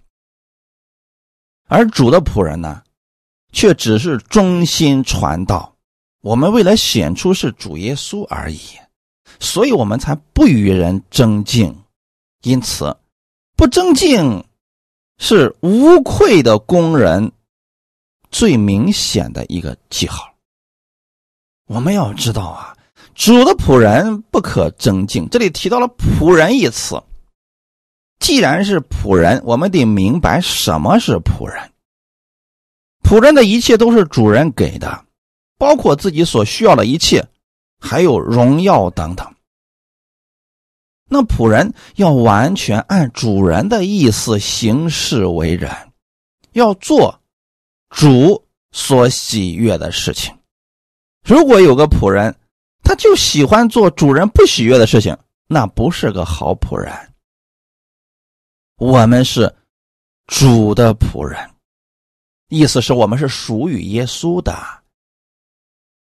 [1.66, 2.82] 而主的仆人呢，
[3.52, 5.76] 却只是忠心传道。
[6.20, 8.58] 我们为了显出是主耶稣而已，
[9.40, 11.84] 所以我们才不与人争竞。
[12.42, 12.96] 因此，
[13.56, 14.44] 不争竞
[15.18, 17.32] 是无愧的工人
[18.30, 20.34] 最明显的一个记号。
[21.66, 22.73] 我们要知道啊，
[23.14, 25.28] 主的仆人不可争竞。
[25.30, 27.02] 这里提到了“仆人”一词。
[28.20, 31.70] 既然是仆人，我们得明白什么是仆人。
[33.02, 35.04] 仆人的一切都是主人给的，
[35.58, 37.26] 包括自己所需要的一切，
[37.78, 39.34] 还有荣耀等等。
[41.06, 45.70] 那仆人要完全按主人的意思行事为人，
[46.52, 47.20] 要做
[47.90, 50.34] 主所喜悦的事情。
[51.22, 52.34] 如果有个仆人，
[52.84, 55.16] 他就喜欢做主人不喜悦的事情，
[55.48, 56.92] 那不是个好仆人。
[58.76, 59.52] 我们是
[60.26, 61.50] 主的仆人，
[62.48, 64.54] 意思是我们是属于耶稣的，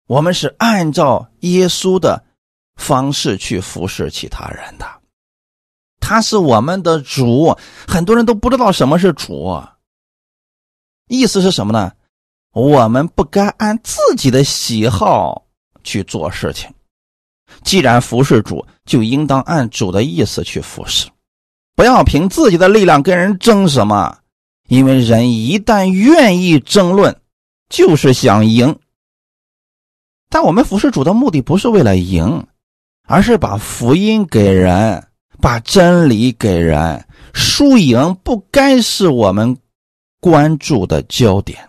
[0.07, 2.23] 我们是按照耶稣的
[2.75, 4.85] 方式去服侍其他人的。
[5.99, 9.61] 他是我们的主，很多人都不知道什么是主。
[11.07, 11.93] 意思是什么呢？
[12.51, 15.45] 我们不该按自己的喜好
[15.89, 16.69] 去做事情。
[17.63, 21.09] 既然服侍主，就应当按主的意思去服侍。
[21.75, 24.19] 不要凭自己的力量跟人争什么，
[24.67, 27.15] 因为人一旦愿意争论，
[27.69, 28.77] 就是想赢。
[30.29, 32.45] 但我们服侍主的目的不是为了赢，
[33.07, 35.07] 而是把福音给人，
[35.41, 37.03] 把真理给人。
[37.33, 39.57] 输赢不该是我们
[40.19, 41.68] 关注的焦点。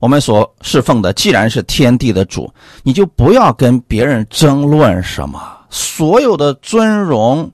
[0.00, 7.50] 我们所侍奉的既然是天地的主，你就不要跟别人争论什么，所有的尊荣。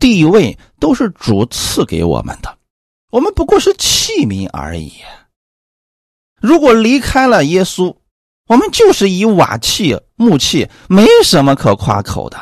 [0.00, 2.54] 地位都是主赐给我们的，
[3.10, 4.92] 我们不过是器皿而已。
[6.42, 7.94] 如果离开了耶稣，
[8.46, 12.36] 我们就是以瓦器、木器，没什么可夸口的。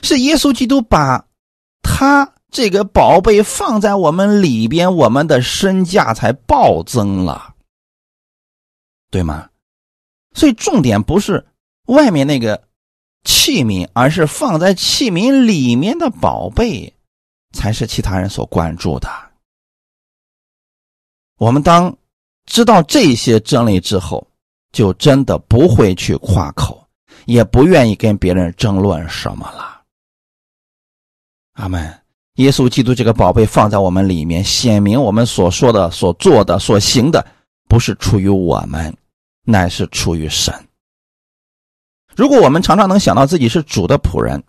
[0.00, 1.22] 是耶稣基督把
[1.82, 7.51] 他这个宝贝放在我们里边，我们的身价才暴增了，
[9.12, 9.48] 对吗？
[10.34, 11.46] 所以重点不是
[11.86, 12.60] 外面那个。
[13.24, 16.92] 器皿，而是放在器皿里面的宝贝，
[17.52, 19.08] 才是其他人所关注的。
[21.38, 21.96] 我们当
[22.46, 24.26] 知道这些真理之后，
[24.72, 26.84] 就真的不会去夸口，
[27.26, 29.82] 也不愿意跟别人争论什么了。
[31.52, 31.96] 阿门。
[32.38, 37.24] 耶稣基督这个宝贝放在我们里面，显明我们所说的、所做的、所行的，
[37.68, 38.92] 不是出于我们，
[39.44, 40.54] 乃是出于神。
[42.14, 44.42] 如果我们常常能想到自己是主的仆人，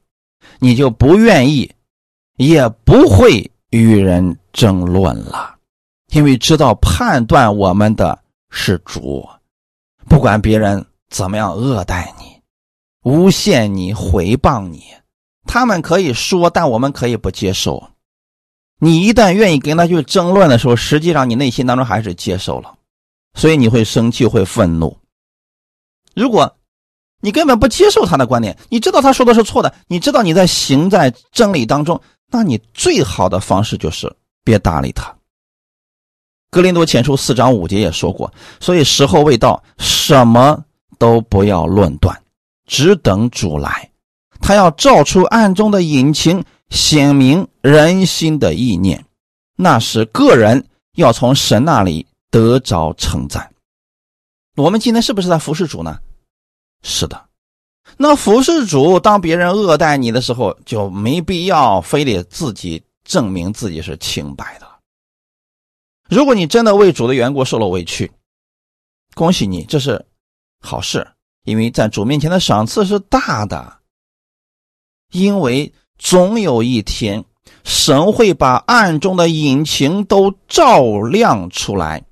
[0.59, 1.71] 你就不愿意，
[2.37, 5.55] 也不会与人争论了，
[6.11, 8.19] 因为知道判断我们的
[8.49, 9.27] 是主，
[10.09, 12.41] 不管别人怎么样恶待你、
[13.09, 14.83] 诬陷你、诽谤你，
[15.45, 17.81] 他们可以说，但我们可以不接受。
[18.79, 22.77] 你一旦愿意跟他去争论的时候，实际上你内心当中还是接受了，
[23.33, 24.97] 所以你会生气、会愤怒。
[26.15, 26.57] 如果，
[27.21, 34.13] 你根本不接受他的观点，你知道他说的是错的，你知道你在行在真理当中，那你最好的方式就是
[34.43, 35.15] 别搭理他。
[36.51, 40.63] 格林多前书四章五节也说过，所以时候未到，什么
[40.99, 42.15] 都不要论断，
[42.67, 43.89] 只等主来。
[44.39, 49.03] 他要照出暗中的隐情，显明人心的意念，
[49.55, 53.53] 那是个人要从神那里得着称赞。
[54.55, 55.99] 我们今天是不是在服侍主呢？
[56.81, 57.29] 是的。
[57.95, 64.67] 那服侍主，当别人恶待你的时候，就没必要非得自己证明自己是清白的。
[66.09, 68.11] 如果你真的为主的缘故受了委屈，
[69.13, 70.03] 恭喜你，这是
[70.59, 71.07] 好事，
[71.43, 73.77] 因为在主面前的赏赐是大的。
[75.11, 77.23] 因为总有一天，
[77.63, 82.03] 神会把暗中的隐情都照亮出来，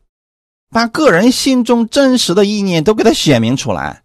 [0.71, 4.03] 把个人心中真实的意念都给他显明出来。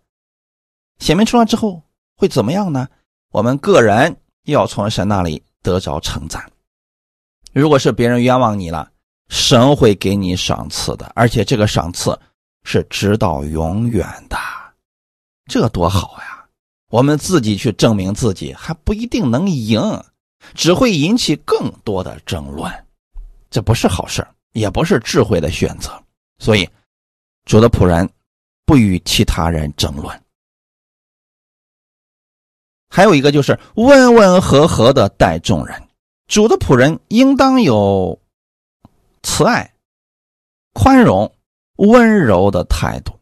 [0.98, 1.82] 显明出来之后
[2.16, 2.88] 会怎么样呢？
[3.30, 6.50] 我们个人要从神那里得着称赞。
[7.52, 8.90] 如果是别人冤枉你了，
[9.28, 12.18] 神会给你赏赐的，而且这个赏赐
[12.64, 14.36] 是直到永远的，
[15.46, 16.46] 这多好呀！
[16.88, 20.02] 我们自己去证明自己还不一定能赢，
[20.54, 22.72] 只会引起更多的争论，
[23.50, 26.02] 这不是好事也不是智慧的选择。
[26.38, 26.68] 所以，
[27.44, 28.08] 主的仆人
[28.64, 30.22] 不与其他人争论。
[32.88, 35.88] 还有一个就是温温和和的待众人，
[36.28, 38.18] 主的仆人应当有
[39.22, 39.72] 慈爱、
[40.72, 41.30] 宽容、
[41.76, 43.12] 温柔的态度。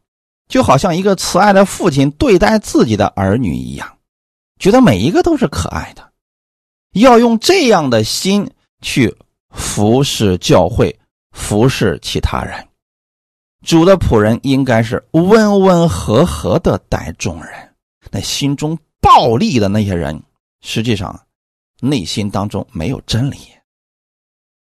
[0.47, 3.99] 就好像一个慈爱的父亲对待自己的儿女一样，
[4.59, 6.13] 觉得每一个都是可爱的，
[6.93, 8.49] 要用这样的心
[8.83, 9.17] 去
[9.49, 10.97] 服侍教会，
[11.33, 12.69] 服侍其他人。
[13.65, 17.75] 主的仆人应该是温温和和的待众人，
[18.11, 20.23] 那心中暴力的那些人，
[20.61, 21.19] 实际上
[21.81, 23.39] 内心当中没有真理。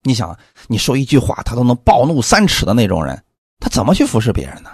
[0.01, 0.35] 你想，
[0.67, 3.23] 你说一句话，他都能暴怒三尺的那种人，
[3.59, 4.71] 他怎么去服侍别人呢？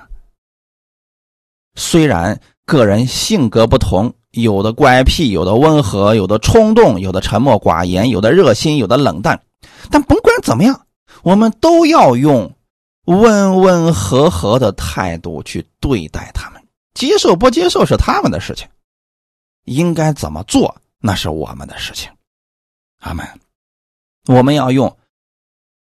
[1.76, 9.41] 虽然个人性格不同，有的乖僻，有的温和，有的冲动，有的沉默寡言，有的热心，有的冷淡，
[9.91, 10.86] 但甭管怎么样，
[11.24, 12.53] 我们都要用
[13.06, 16.62] 温温和和的态度去对待他们。
[16.93, 18.68] 接受不接受是他们的事情，
[19.66, 22.10] 应该怎么做那是我们的事情。
[22.99, 23.28] 阿门。
[24.28, 24.97] 我们要用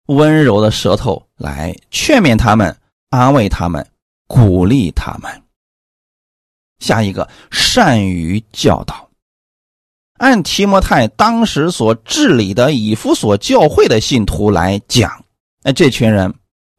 [0.07, 2.75] 温柔的舌头来劝勉他们，
[3.09, 3.87] 安慰他们，
[4.27, 5.41] 鼓励他们。
[6.79, 9.09] 下一个善于教导，
[10.17, 15.23] 按提摩太当时所治理的以弗所教会的信徒来讲，
[15.61, 16.33] 那这群人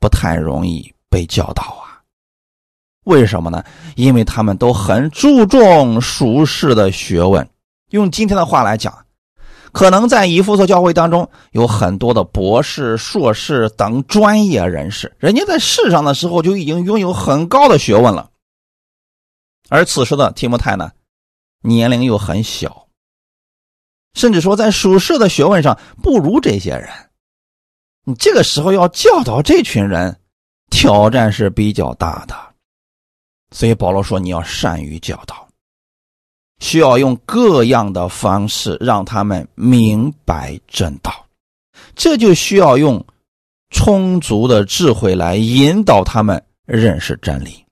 [0.04, 2.04] 不太容易被教导啊。
[3.04, 3.64] 为什么呢？
[3.96, 7.48] 因为他们都很注重俗世的学问。
[7.88, 9.06] 用今天的话来讲，
[9.72, 18.28] 可能在以弗所教会当中有很多的博士、硕士等专业人士，人家在世上的时候就已经拥有很高的学问了。
[19.70, 20.92] 而此时的提摩太呢，
[21.62, 22.88] 年龄又很小，
[24.12, 26.90] 甚至说在属世的学问上不如这些人。
[28.04, 30.14] 你这个时候要教导这群人，
[30.70, 32.36] 挑战是比较大的。
[33.50, 35.48] 所以保罗说：“你要善于教导，
[36.60, 41.24] 需要用各样的方式让他们明白正道。
[41.96, 43.04] 这就需要用
[43.70, 47.64] 充足的智慧来引导他们认识真理。”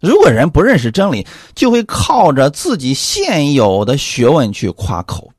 [0.00, 5.30] 如果人不认识真理，就会靠着自己现有的学问去夸口；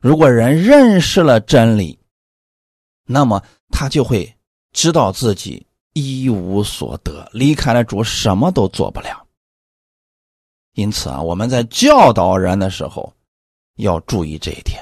[0.00, 1.96] 如果人认识了真理，
[3.12, 4.36] 那么他就会
[4.72, 9.26] 知道自己一无所得，离开了主什么都做不了。
[10.74, 13.12] 因此啊，我们在教导人的时候
[13.76, 14.80] 要注意这一点。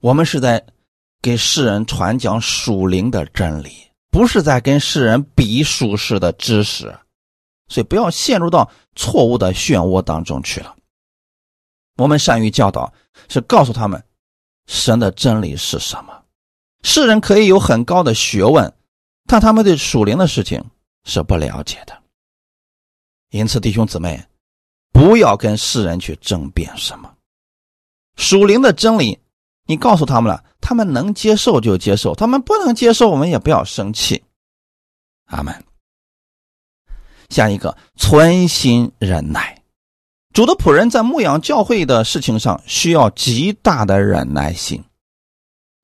[0.00, 0.64] 我们是在
[1.20, 3.88] 给世人传讲属灵的真理。
[4.10, 6.98] 不是在跟世人比属世的知识，
[7.68, 10.74] 所以不要陷入到错误的漩涡当中去了。
[11.96, 12.90] 我们善于教导，
[13.28, 14.02] 是告诉他们
[14.66, 16.24] 神的真理是什么。
[16.82, 18.72] 世人可以有很高的学问，
[19.26, 20.64] 但他们对属灵的事情
[21.04, 21.96] 是不了解的。
[23.30, 24.24] 因此，弟兄姊妹，
[24.92, 27.12] 不要跟世人去争辩什么
[28.16, 29.18] 属灵的真理。
[29.66, 34.24] 你告诉他们了，他们能接受就接受，他们不能接受，我们也不要生气。
[35.26, 35.64] 阿门。
[37.28, 39.62] 下一个，存心忍耐。
[40.32, 44.82] 主的仆人在牧养教会的事情上需要极大的忍耐心。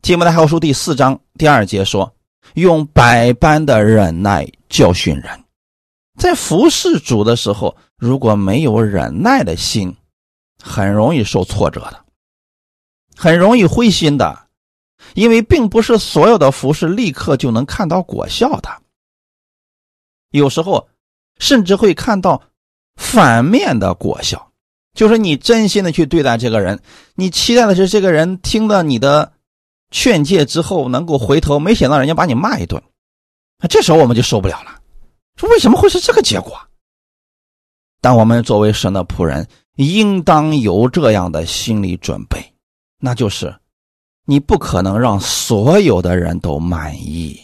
[0.04, 2.14] 提摩太后书第四章第二节说
[2.56, 5.44] ：“用百般的忍耐教训人。”
[6.20, 9.96] 在服侍主的时候，如果没有忍耐的心，
[10.62, 12.04] 很容易受挫折的。
[13.16, 14.46] 很容易灰心的，
[15.14, 18.68] 因为并不是所有的服饰立刻就能看到果效的。
[20.32, 20.86] 有时候，
[21.38, 22.42] 甚至会看到
[22.96, 24.50] 反面的果效，
[24.92, 26.78] 就是你真心的去对待这个人，
[27.14, 29.32] 你期待的是这个人听了你的
[29.94, 32.82] 劝诫之后能够回头，没想到人家把你骂一顿，
[33.58, 34.80] 那这时候我们就受不了了，
[35.36, 36.60] 说为什么会是这个结果？
[38.00, 42.52] 但我们作为神的仆人，应当有这样的心理准备，
[42.98, 43.54] 那就是
[44.26, 47.40] 你不可能让所有的人都满意。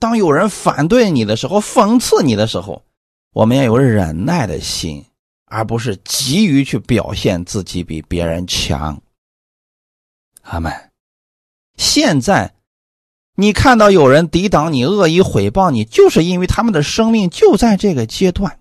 [0.00, 2.82] 当有人反对你的时候，讽刺你的时候，
[3.32, 5.04] 我们要有忍耐的心，
[5.46, 9.00] 而不是急于去表现自己比别人强。
[10.42, 10.72] 阿门。
[11.76, 12.54] 现在，
[13.34, 18.60] 你看到有人抵挡你、恶意毁谤你，就是因为他们的生命就在这个阶段。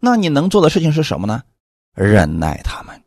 [0.00, 1.42] 那你能做的事情是什么呢？
[1.94, 3.02] 忍耐他们，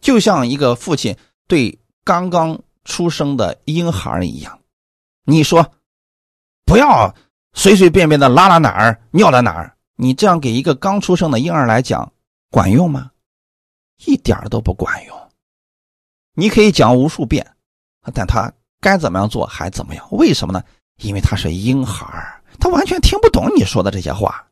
[0.00, 1.16] 就像一个父亲
[1.46, 4.60] 对刚刚出生的婴孩一样。
[5.24, 5.72] 你说。
[6.68, 7.14] 不要
[7.52, 12.12] 随随便便的拉拉哪儿尿到哪儿，你这样给一个刚出生的婴儿来讲，
[12.50, 13.12] 管用吗？
[14.04, 15.30] 一点都不管用。
[16.34, 17.54] 你可以讲无数遍，
[18.14, 20.06] 但他该怎么样做还怎么样？
[20.12, 20.62] 为什么呢？
[20.98, 24.46] 因为他是婴孩他完全听不懂你说的这些话。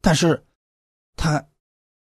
[0.00, 0.44] 但是，
[1.16, 1.44] 他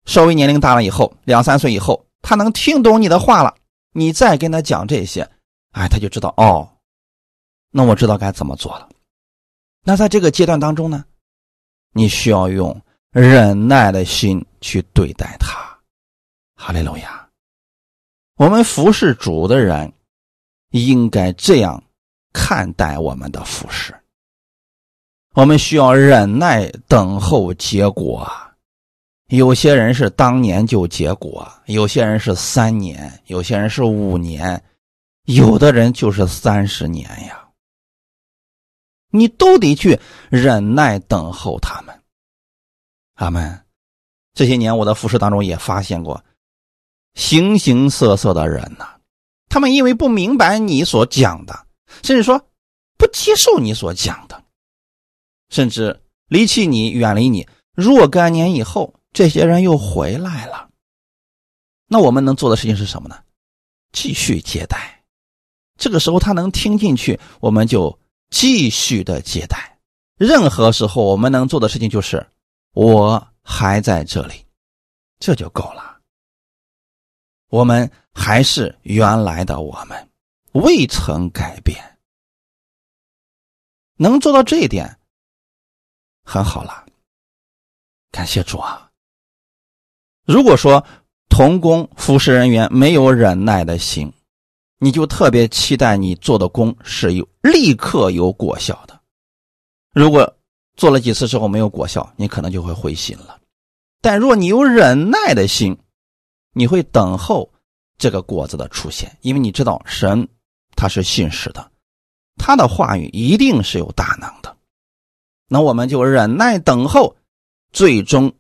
[0.06, 3.56] 稍微年龄大了以后，两三岁以后，他能听懂你的话了。
[3.94, 5.28] 你再跟他讲这些，
[5.72, 6.70] 哎，他就知道哦。
[7.72, 8.88] 那我知道该怎么做了。
[9.84, 11.04] 那在这个阶段当中呢，
[11.94, 12.80] 你需要用
[13.12, 15.58] 忍耐的心去对待他。
[16.56, 17.28] 哈利路亚！
[18.36, 19.92] 我们服侍主的人
[20.78, 21.84] 应该这样
[22.32, 23.96] 看待我们的服饰。
[25.34, 28.30] 我们需要忍耐等候结果。
[29.28, 34.64] 有些人是当年就结果，有些人是三年，有些人是五年，
[35.26, 37.46] 有的人就是三十年呀。
[39.10, 40.00] 你都得去
[40.30, 42.02] 忍耐等候他们，
[43.16, 43.62] 阿门。
[44.34, 46.24] 这些年我的服饰当中也发现过
[47.16, 48.97] 形形色色的人呐，
[49.58, 51.66] 他们因为不明白你所讲的，
[52.04, 52.48] 甚至说
[52.96, 54.44] 不接受你所讲的，
[55.50, 57.48] 甚至离弃你、远离你。
[57.74, 60.70] 若干年以后，这些人又回来了，
[61.88, 63.18] 那我们能做的事情是什么呢？
[63.92, 65.04] 继续接待。
[65.76, 68.00] 这个时候他能听进去，我们就。
[68.30, 69.80] 继续的接待，
[70.18, 72.28] 任何时候我们能做的事情就是
[72.74, 74.46] 我还在这里，
[75.18, 75.97] 这就够了。
[77.50, 80.10] 我们还是原来的我们，
[80.54, 81.98] 未曾改变。
[83.96, 85.00] 能做到这一点，
[86.24, 86.86] 很好了。
[88.12, 88.92] 感谢主啊！
[90.26, 90.86] 如果说
[91.30, 94.12] 童工服侍人员没有忍耐的心，
[94.80, 99.00] 你就特别期待你做的工是有立刻有果效的。
[99.94, 100.38] 如果
[100.76, 103.40] 做了几次之后没有果效，你可能就会灰心了。
[104.02, 105.78] 但若你有忍耐的心，
[106.58, 107.50] 你会等候
[107.98, 110.28] 这个果子的出现，因为你知道神
[110.76, 111.72] 他是信实的，
[112.38, 114.58] 他的话语一定是有大能的。
[115.48, 117.16] 那我们就忍耐等候
[117.72, 118.34] 最终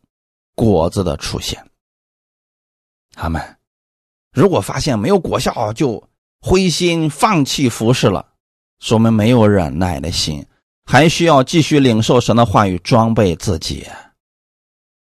[0.56, 1.66] 果子的出现。
[3.12, 3.58] 他们
[4.32, 6.04] 如果发现没有果效，就。
[6.40, 8.24] 灰心放弃服侍了，
[8.80, 10.46] 说明没有忍耐的心，
[10.86, 13.86] 还需要继续领受神的话语，装备自己。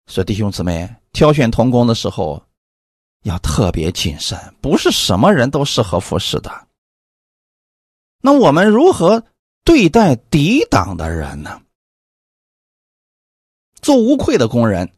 [0.05, 2.41] 所以弟兄姊妹，挑选童工的时候
[3.23, 6.67] 要特别谨慎，不是什么人都适合服侍的。
[8.21, 9.23] 那我们如何
[9.65, 11.61] 对待抵挡的人呢？
[13.81, 14.91] 做无愧的工人，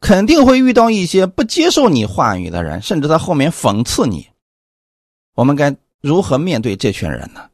[0.00, 4.28] 肯定会遇到一些不接受你话语的人，甚至在后面讽刺你。
[5.34, 7.48] 我们该如何面对这群人呢？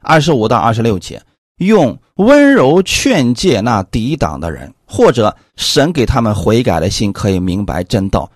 [0.00, 1.22] 二十五到二十六节，
[1.58, 8.28] 用温柔劝诫那抵挡的人，或者神给他们悔改的心，可以明白真道，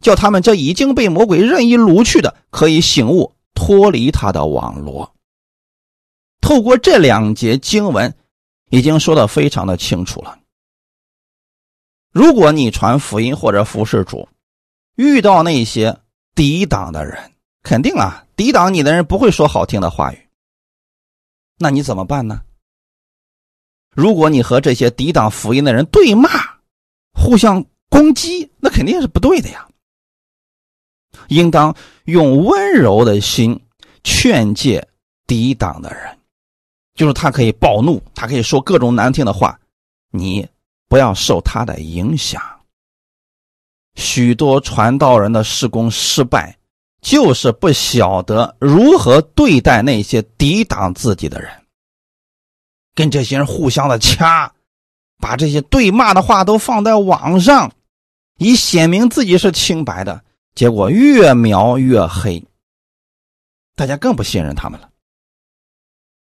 [0.00, 5.14] 叫他们这已经被魔鬼任意掳去的，可以醒悟脱离他的网络。
[6.40, 8.14] 透过这两节经文，
[8.70, 10.38] 已经说的非常的清楚了。
[12.12, 14.28] 如果你传福音或者服侍主，
[14.96, 15.96] 遇到那些
[16.34, 17.32] 抵挡的人，
[17.62, 20.18] 肯定啊，抵挡你的人不会说好听的话语。
[21.58, 22.40] 那你怎么办呢？
[23.94, 26.30] 如果你和这些抵挡福音的人对骂，
[27.12, 29.68] 互相攻击，那肯定是不对的呀。
[31.28, 33.60] 应当用温柔的心
[34.04, 34.86] 劝诫
[35.26, 36.18] 抵挡的人，
[36.94, 39.58] 就是他可以暴怒，他可以说各种难听的话，
[40.10, 40.48] 你
[40.88, 42.42] 不要受他的影响。
[43.96, 46.56] 许多传道人的施工失败。
[47.02, 51.50] 就是不晓得如何对待那些抵挡自己的人，
[52.94, 54.52] 跟这些人互相的掐，
[55.16, 57.72] 把这些对骂的话都放在网上，
[58.36, 60.22] 以显明自己是清白的。
[60.60, 62.44] 结果越描越黑，
[63.74, 64.90] 大家更不信任他们了。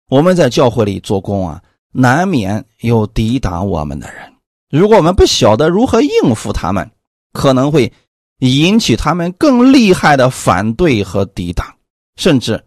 [0.09, 1.62] 我们在教会里做工啊，
[1.93, 4.35] 难免有抵挡我们的人。
[4.70, 6.91] 如果我们不晓得如何应付他们，
[7.32, 7.93] 可能会
[8.41, 11.72] 引起他们更厉害的反对和抵挡，
[12.16, 12.64] 甚至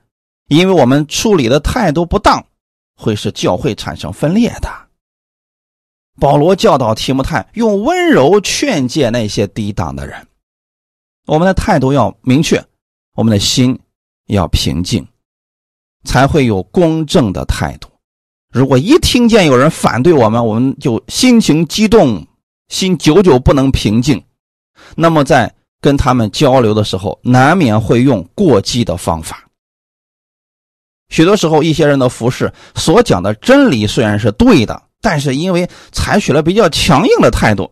[0.47, 2.41] 因为我们处理的态度不当，
[2.95, 4.69] 会使教会产生分裂的。
[6.17, 10.25] 保罗教导提摩太用温柔劝诫那些抵挡的人，
[11.27, 12.63] 我们的态度要明确，
[13.13, 13.77] 我们的心
[14.27, 15.05] 要平静，
[16.05, 17.87] 才会有公正的态度。
[18.49, 22.25] 如果一听见有人反对我们，我们就心情激动，
[22.69, 24.23] 心久久不能平静，
[24.95, 29.43] 那么在跟他们交流的时候，难免会用过激的方法。
[31.09, 34.83] 许多时候，一些人的服饰所讲的真理虽然是对的。
[34.99, 37.71] 但是因为采取了比较强硬的态度，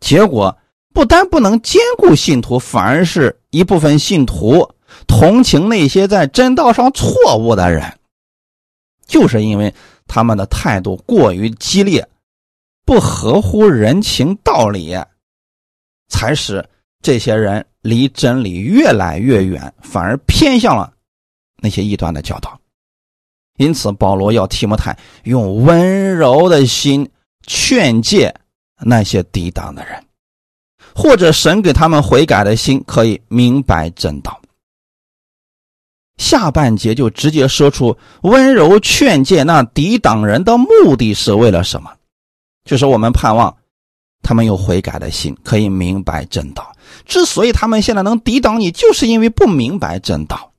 [0.00, 0.56] 结果
[0.92, 4.68] 不但不能兼顾信徒，反而是一部分信徒
[5.06, 7.98] 同情那些在真道上错误的人，
[9.06, 9.72] 就是因为
[10.06, 12.06] 他们的态度过于激烈，
[12.84, 14.96] 不合乎人情道理，
[16.08, 16.64] 才使
[17.00, 20.92] 这些人离真理越来越远，反而偏向了
[21.62, 22.58] 那些异端的教导。
[23.56, 27.08] 因此，保罗要提摩太用温柔的心
[27.46, 28.34] 劝诫
[28.80, 30.02] 那些抵挡的人，
[30.94, 34.40] 或者神给他们悔改的心，可以明白真道。
[36.18, 41.90] 下半节就直接说出温柔劝诫那抵挡人的目的是为了什么？
[42.64, 43.56] 就是我们盼望
[44.22, 46.74] 他们有悔改的心，可以明白真道。
[47.04, 50.52] 之所以他们现在能抵挡你，就是因为不明白真道。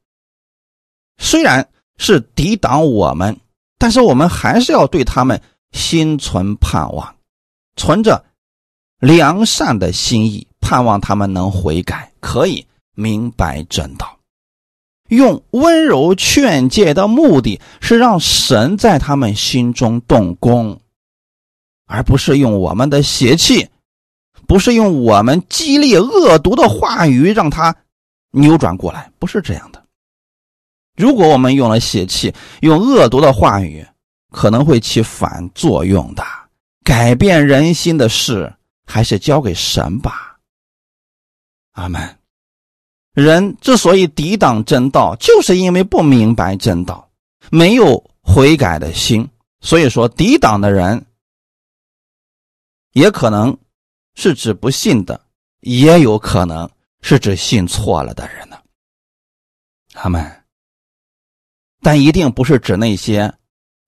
[1.18, 1.68] 虽然。
[2.00, 3.40] 是抵挡我们，
[3.78, 5.40] 但是我们还是要对他们
[5.74, 7.16] 心存盼望，
[7.76, 8.26] 存着
[9.04, 14.18] 良善的心意，盼望他们能悔改，可以明白真道。
[15.10, 20.80] 用温柔劝诫的目的是让神在他们心中动工，
[21.86, 23.68] 而不是用我们的邪气，
[24.48, 27.76] 不是用我们激烈恶毒的话语让他
[28.32, 29.84] 扭转过来，不是这样的。
[30.96, 33.86] 如果我们用了邪气，用恶毒的话语，
[34.32, 36.24] 可能会起反作用的。
[36.86, 38.54] 改变人心的事，
[38.86, 40.38] 还是交给神吧。
[41.72, 42.20] 阿门。
[43.14, 47.12] 人之所以抵挡真道，就是因为不明白真道，
[47.52, 49.30] 没有悔改的心。
[49.62, 51.06] 所以说，抵挡的人，
[52.92, 53.58] 也可能
[54.16, 55.26] 是指不信的，
[55.62, 56.70] 也有可能
[57.02, 58.60] 是指信错了的人呢。
[59.94, 60.44] 阿门。
[61.82, 63.34] 但一定不是指那些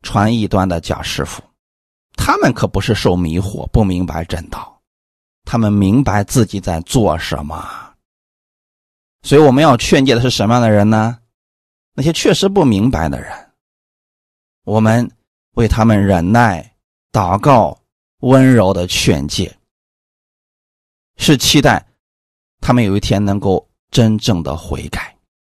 [0.02, 1.42] 传异端的假师傅，
[2.14, 4.75] 他们可不是受迷惑、不明白真道，
[5.46, 7.64] 他们明白自己在做什么。
[9.22, 11.20] 所以我们要劝诫的是什么样的人呢？
[11.94, 13.32] 那些确实不明白的人，
[14.66, 15.10] 我们
[15.54, 16.76] 为他们忍耐、
[17.12, 17.80] 祷告、
[18.20, 19.56] 温柔的劝诫，
[21.16, 21.86] 是期待
[22.60, 25.16] 他们有一天能够真正的悔改。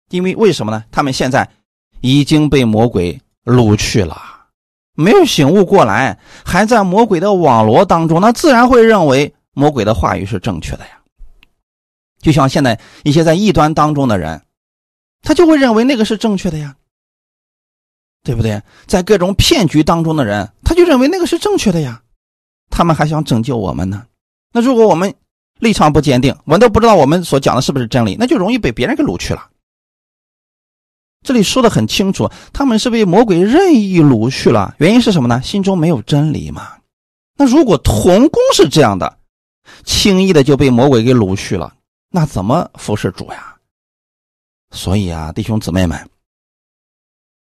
[0.10, 0.84] 因为为什么呢？
[0.92, 1.50] 他们现在。
[2.02, 4.16] 已经被魔鬼掳去了，
[4.94, 11.02] 没有醒悟过来，还在魔鬼的网络当中，那自然会认为魔鬼的话语是正确的呀。
[12.20, 14.40] 就像现在一些在异端当中的人，
[15.24, 16.76] 他就会认为那个是正确的呀，
[18.24, 18.62] 对不对？
[18.86, 22.04] 在各种骗局当中的人，他就认为那个是正确的呀，
[22.70, 24.06] 他们还想拯救我们呢。
[24.54, 25.12] 那如果我们
[25.60, 29.50] 立场不坚定，我们都不知道我们所讲的是不是真理，那就容易被别人给掳去了。
[31.24, 34.76] 这里说的很清楚，他们是被魔鬼任意掳去了。
[34.78, 35.42] 原因是什么呢？
[35.42, 36.78] 心中没有真理嘛。
[37.36, 39.18] 那如果童工是这样的，
[39.84, 41.74] 轻易的就被魔鬼给掳去了，
[42.10, 43.56] 那怎么服侍主呀？
[44.72, 46.10] 所以啊，弟兄姊妹们，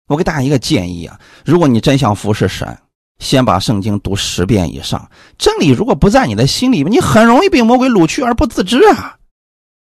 [0.08, 2.78] 我给大家一个建议啊：如果你真想服侍神，
[3.20, 5.10] 先把圣经读十遍以上。
[5.38, 9.18] 真理如果不在你的心里，你很容易被魔鬼掳去而不自知啊，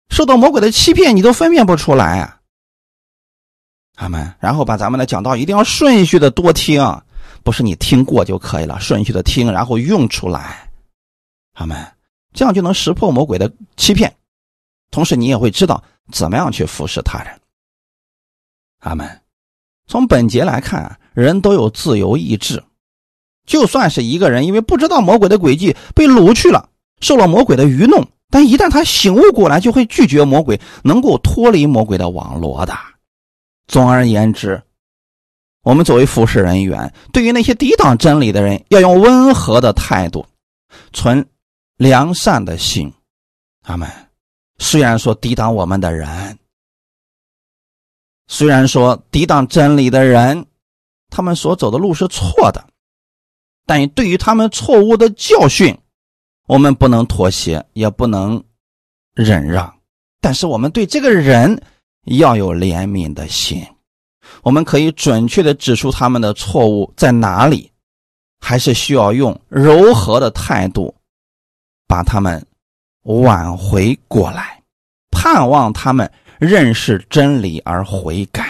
[0.09, 2.39] 受到魔鬼的欺骗，你都分辨不出来啊。
[3.97, 6.81] 阿门，然后把咱们的讲道一定要顺序的多听，
[7.43, 10.67] 不是你听过就可以了，顺序的听，然后用出来。
[11.53, 11.77] 阿门
[12.33, 14.15] 这样就能识破魔鬼的欺骗，
[14.89, 17.39] 同时你也会知道怎么样去服侍他人。
[18.79, 19.21] 阿门
[19.87, 22.63] 从本节来看，人都有自由意志，
[23.45, 26.69] 就算是一个人因为不知道魔鬼的诡计被掳去了，
[27.01, 32.73] 受了魔鬼的愚弄，但一旦他醒悟过来，就会拒绝魔鬼，能够脱离魔鬼的网络的。
[33.67, 34.61] 总而言之，
[35.63, 40.25] 我们作为服侍人员，对于那些抵挡真理的人，要用温和的态度，
[40.93, 41.25] 存
[41.81, 42.93] 良善的心。
[43.63, 43.89] 他们
[44.59, 46.37] 虽然说抵挡我们的人，
[48.27, 50.45] 虽然说抵挡真理的人，
[51.09, 52.63] 他们所走的路是错的，
[53.65, 55.75] 但对于他们错误的教训，
[56.45, 58.43] 我们不能妥协，也不能
[59.15, 59.73] 忍让。
[60.19, 61.63] 但是我们对这个人
[62.05, 63.65] 要有怜悯的心，
[64.43, 67.71] 我们可以准确的指出他们的错误在哪里，
[68.39, 70.93] 还是需要用柔和的态度
[71.91, 72.41] 把他们。
[73.05, 74.61] 挽回过来，
[75.09, 78.45] 盼望他们认识真理而悔改。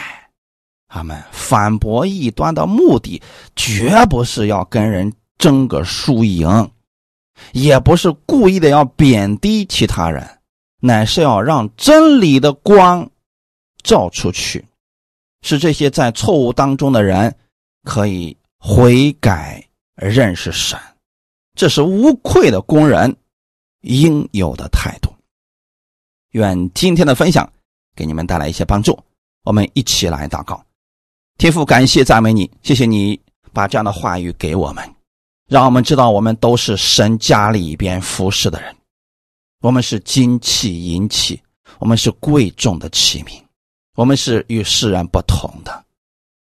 [0.89, 3.22] 他们反驳异端的目的，
[3.56, 6.70] 绝不是要跟人争个输赢，
[7.54, 10.30] 也不是故意的要贬低其他人，
[10.82, 13.10] 乃是要让真理的光
[13.84, 14.66] 照出去，
[15.44, 17.34] 使这些在错误当中的人
[17.86, 19.66] 可以悔改、
[19.96, 20.78] 认识神。
[21.56, 23.16] 这是无愧的工人。
[23.82, 25.14] 应有的态度。
[26.32, 27.52] 愿今天的分享
[27.96, 28.98] 给你们带来一些帮助。
[29.44, 30.64] 我们一起来祷告，
[31.40, 33.20] 天父，感谢赞美你，谢谢你
[33.52, 34.88] 把这样的话语给我们，
[35.48, 38.76] 让我们知道我们都是神家里边服侍的人，
[39.62, 41.42] 我们是金器银器，
[41.80, 43.42] 我们是贵重的器皿，
[43.96, 45.84] 我们是与世人不同的。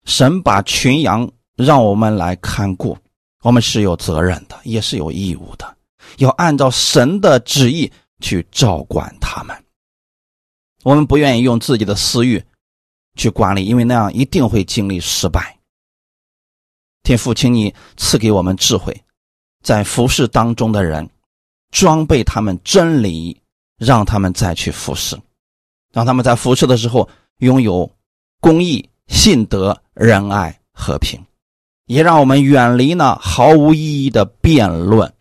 [0.06, 2.98] 神把群羊让我们来看顾，
[3.44, 5.77] 我们是有责任的，也是有义务的。
[6.18, 9.56] 要按照神的旨意去照管他们。
[10.84, 12.42] 我们不愿意用自己的私欲
[13.16, 15.58] 去管理，因为那样一定会经历失败。
[17.04, 19.04] 天父，请你赐给我们智慧，
[19.64, 21.10] 在服侍当中的人，
[21.72, 23.42] 装备他们真理，
[23.78, 25.20] 让他们再去服侍，
[25.94, 27.90] 让他们在服侍的时候拥有
[28.40, 31.20] 公义、信德、仁爱、和平，
[31.86, 35.14] 也让我们远离那毫无意义的辩论。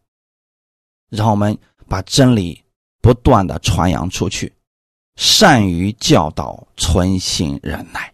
[1.10, 1.56] 让我们
[1.88, 2.62] 把真理
[3.00, 4.52] 不断的传扬出去，
[5.16, 8.12] 善于教导，存心忍耐，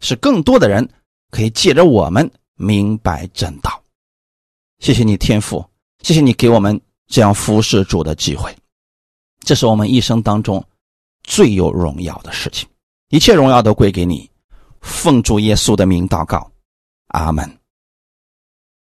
[0.00, 0.88] 使更多的人
[1.30, 3.82] 可以借着我们明白正道。
[4.78, 5.64] 谢谢你天父，
[6.02, 8.56] 谢谢你给我们这样服侍主的机会，
[9.40, 10.64] 这是我们一生当中
[11.22, 12.68] 最有荣耀的事情。
[13.10, 14.30] 一切荣耀都归给你，
[14.80, 16.50] 奉主耶稣的名祷告，
[17.08, 17.61] 阿门。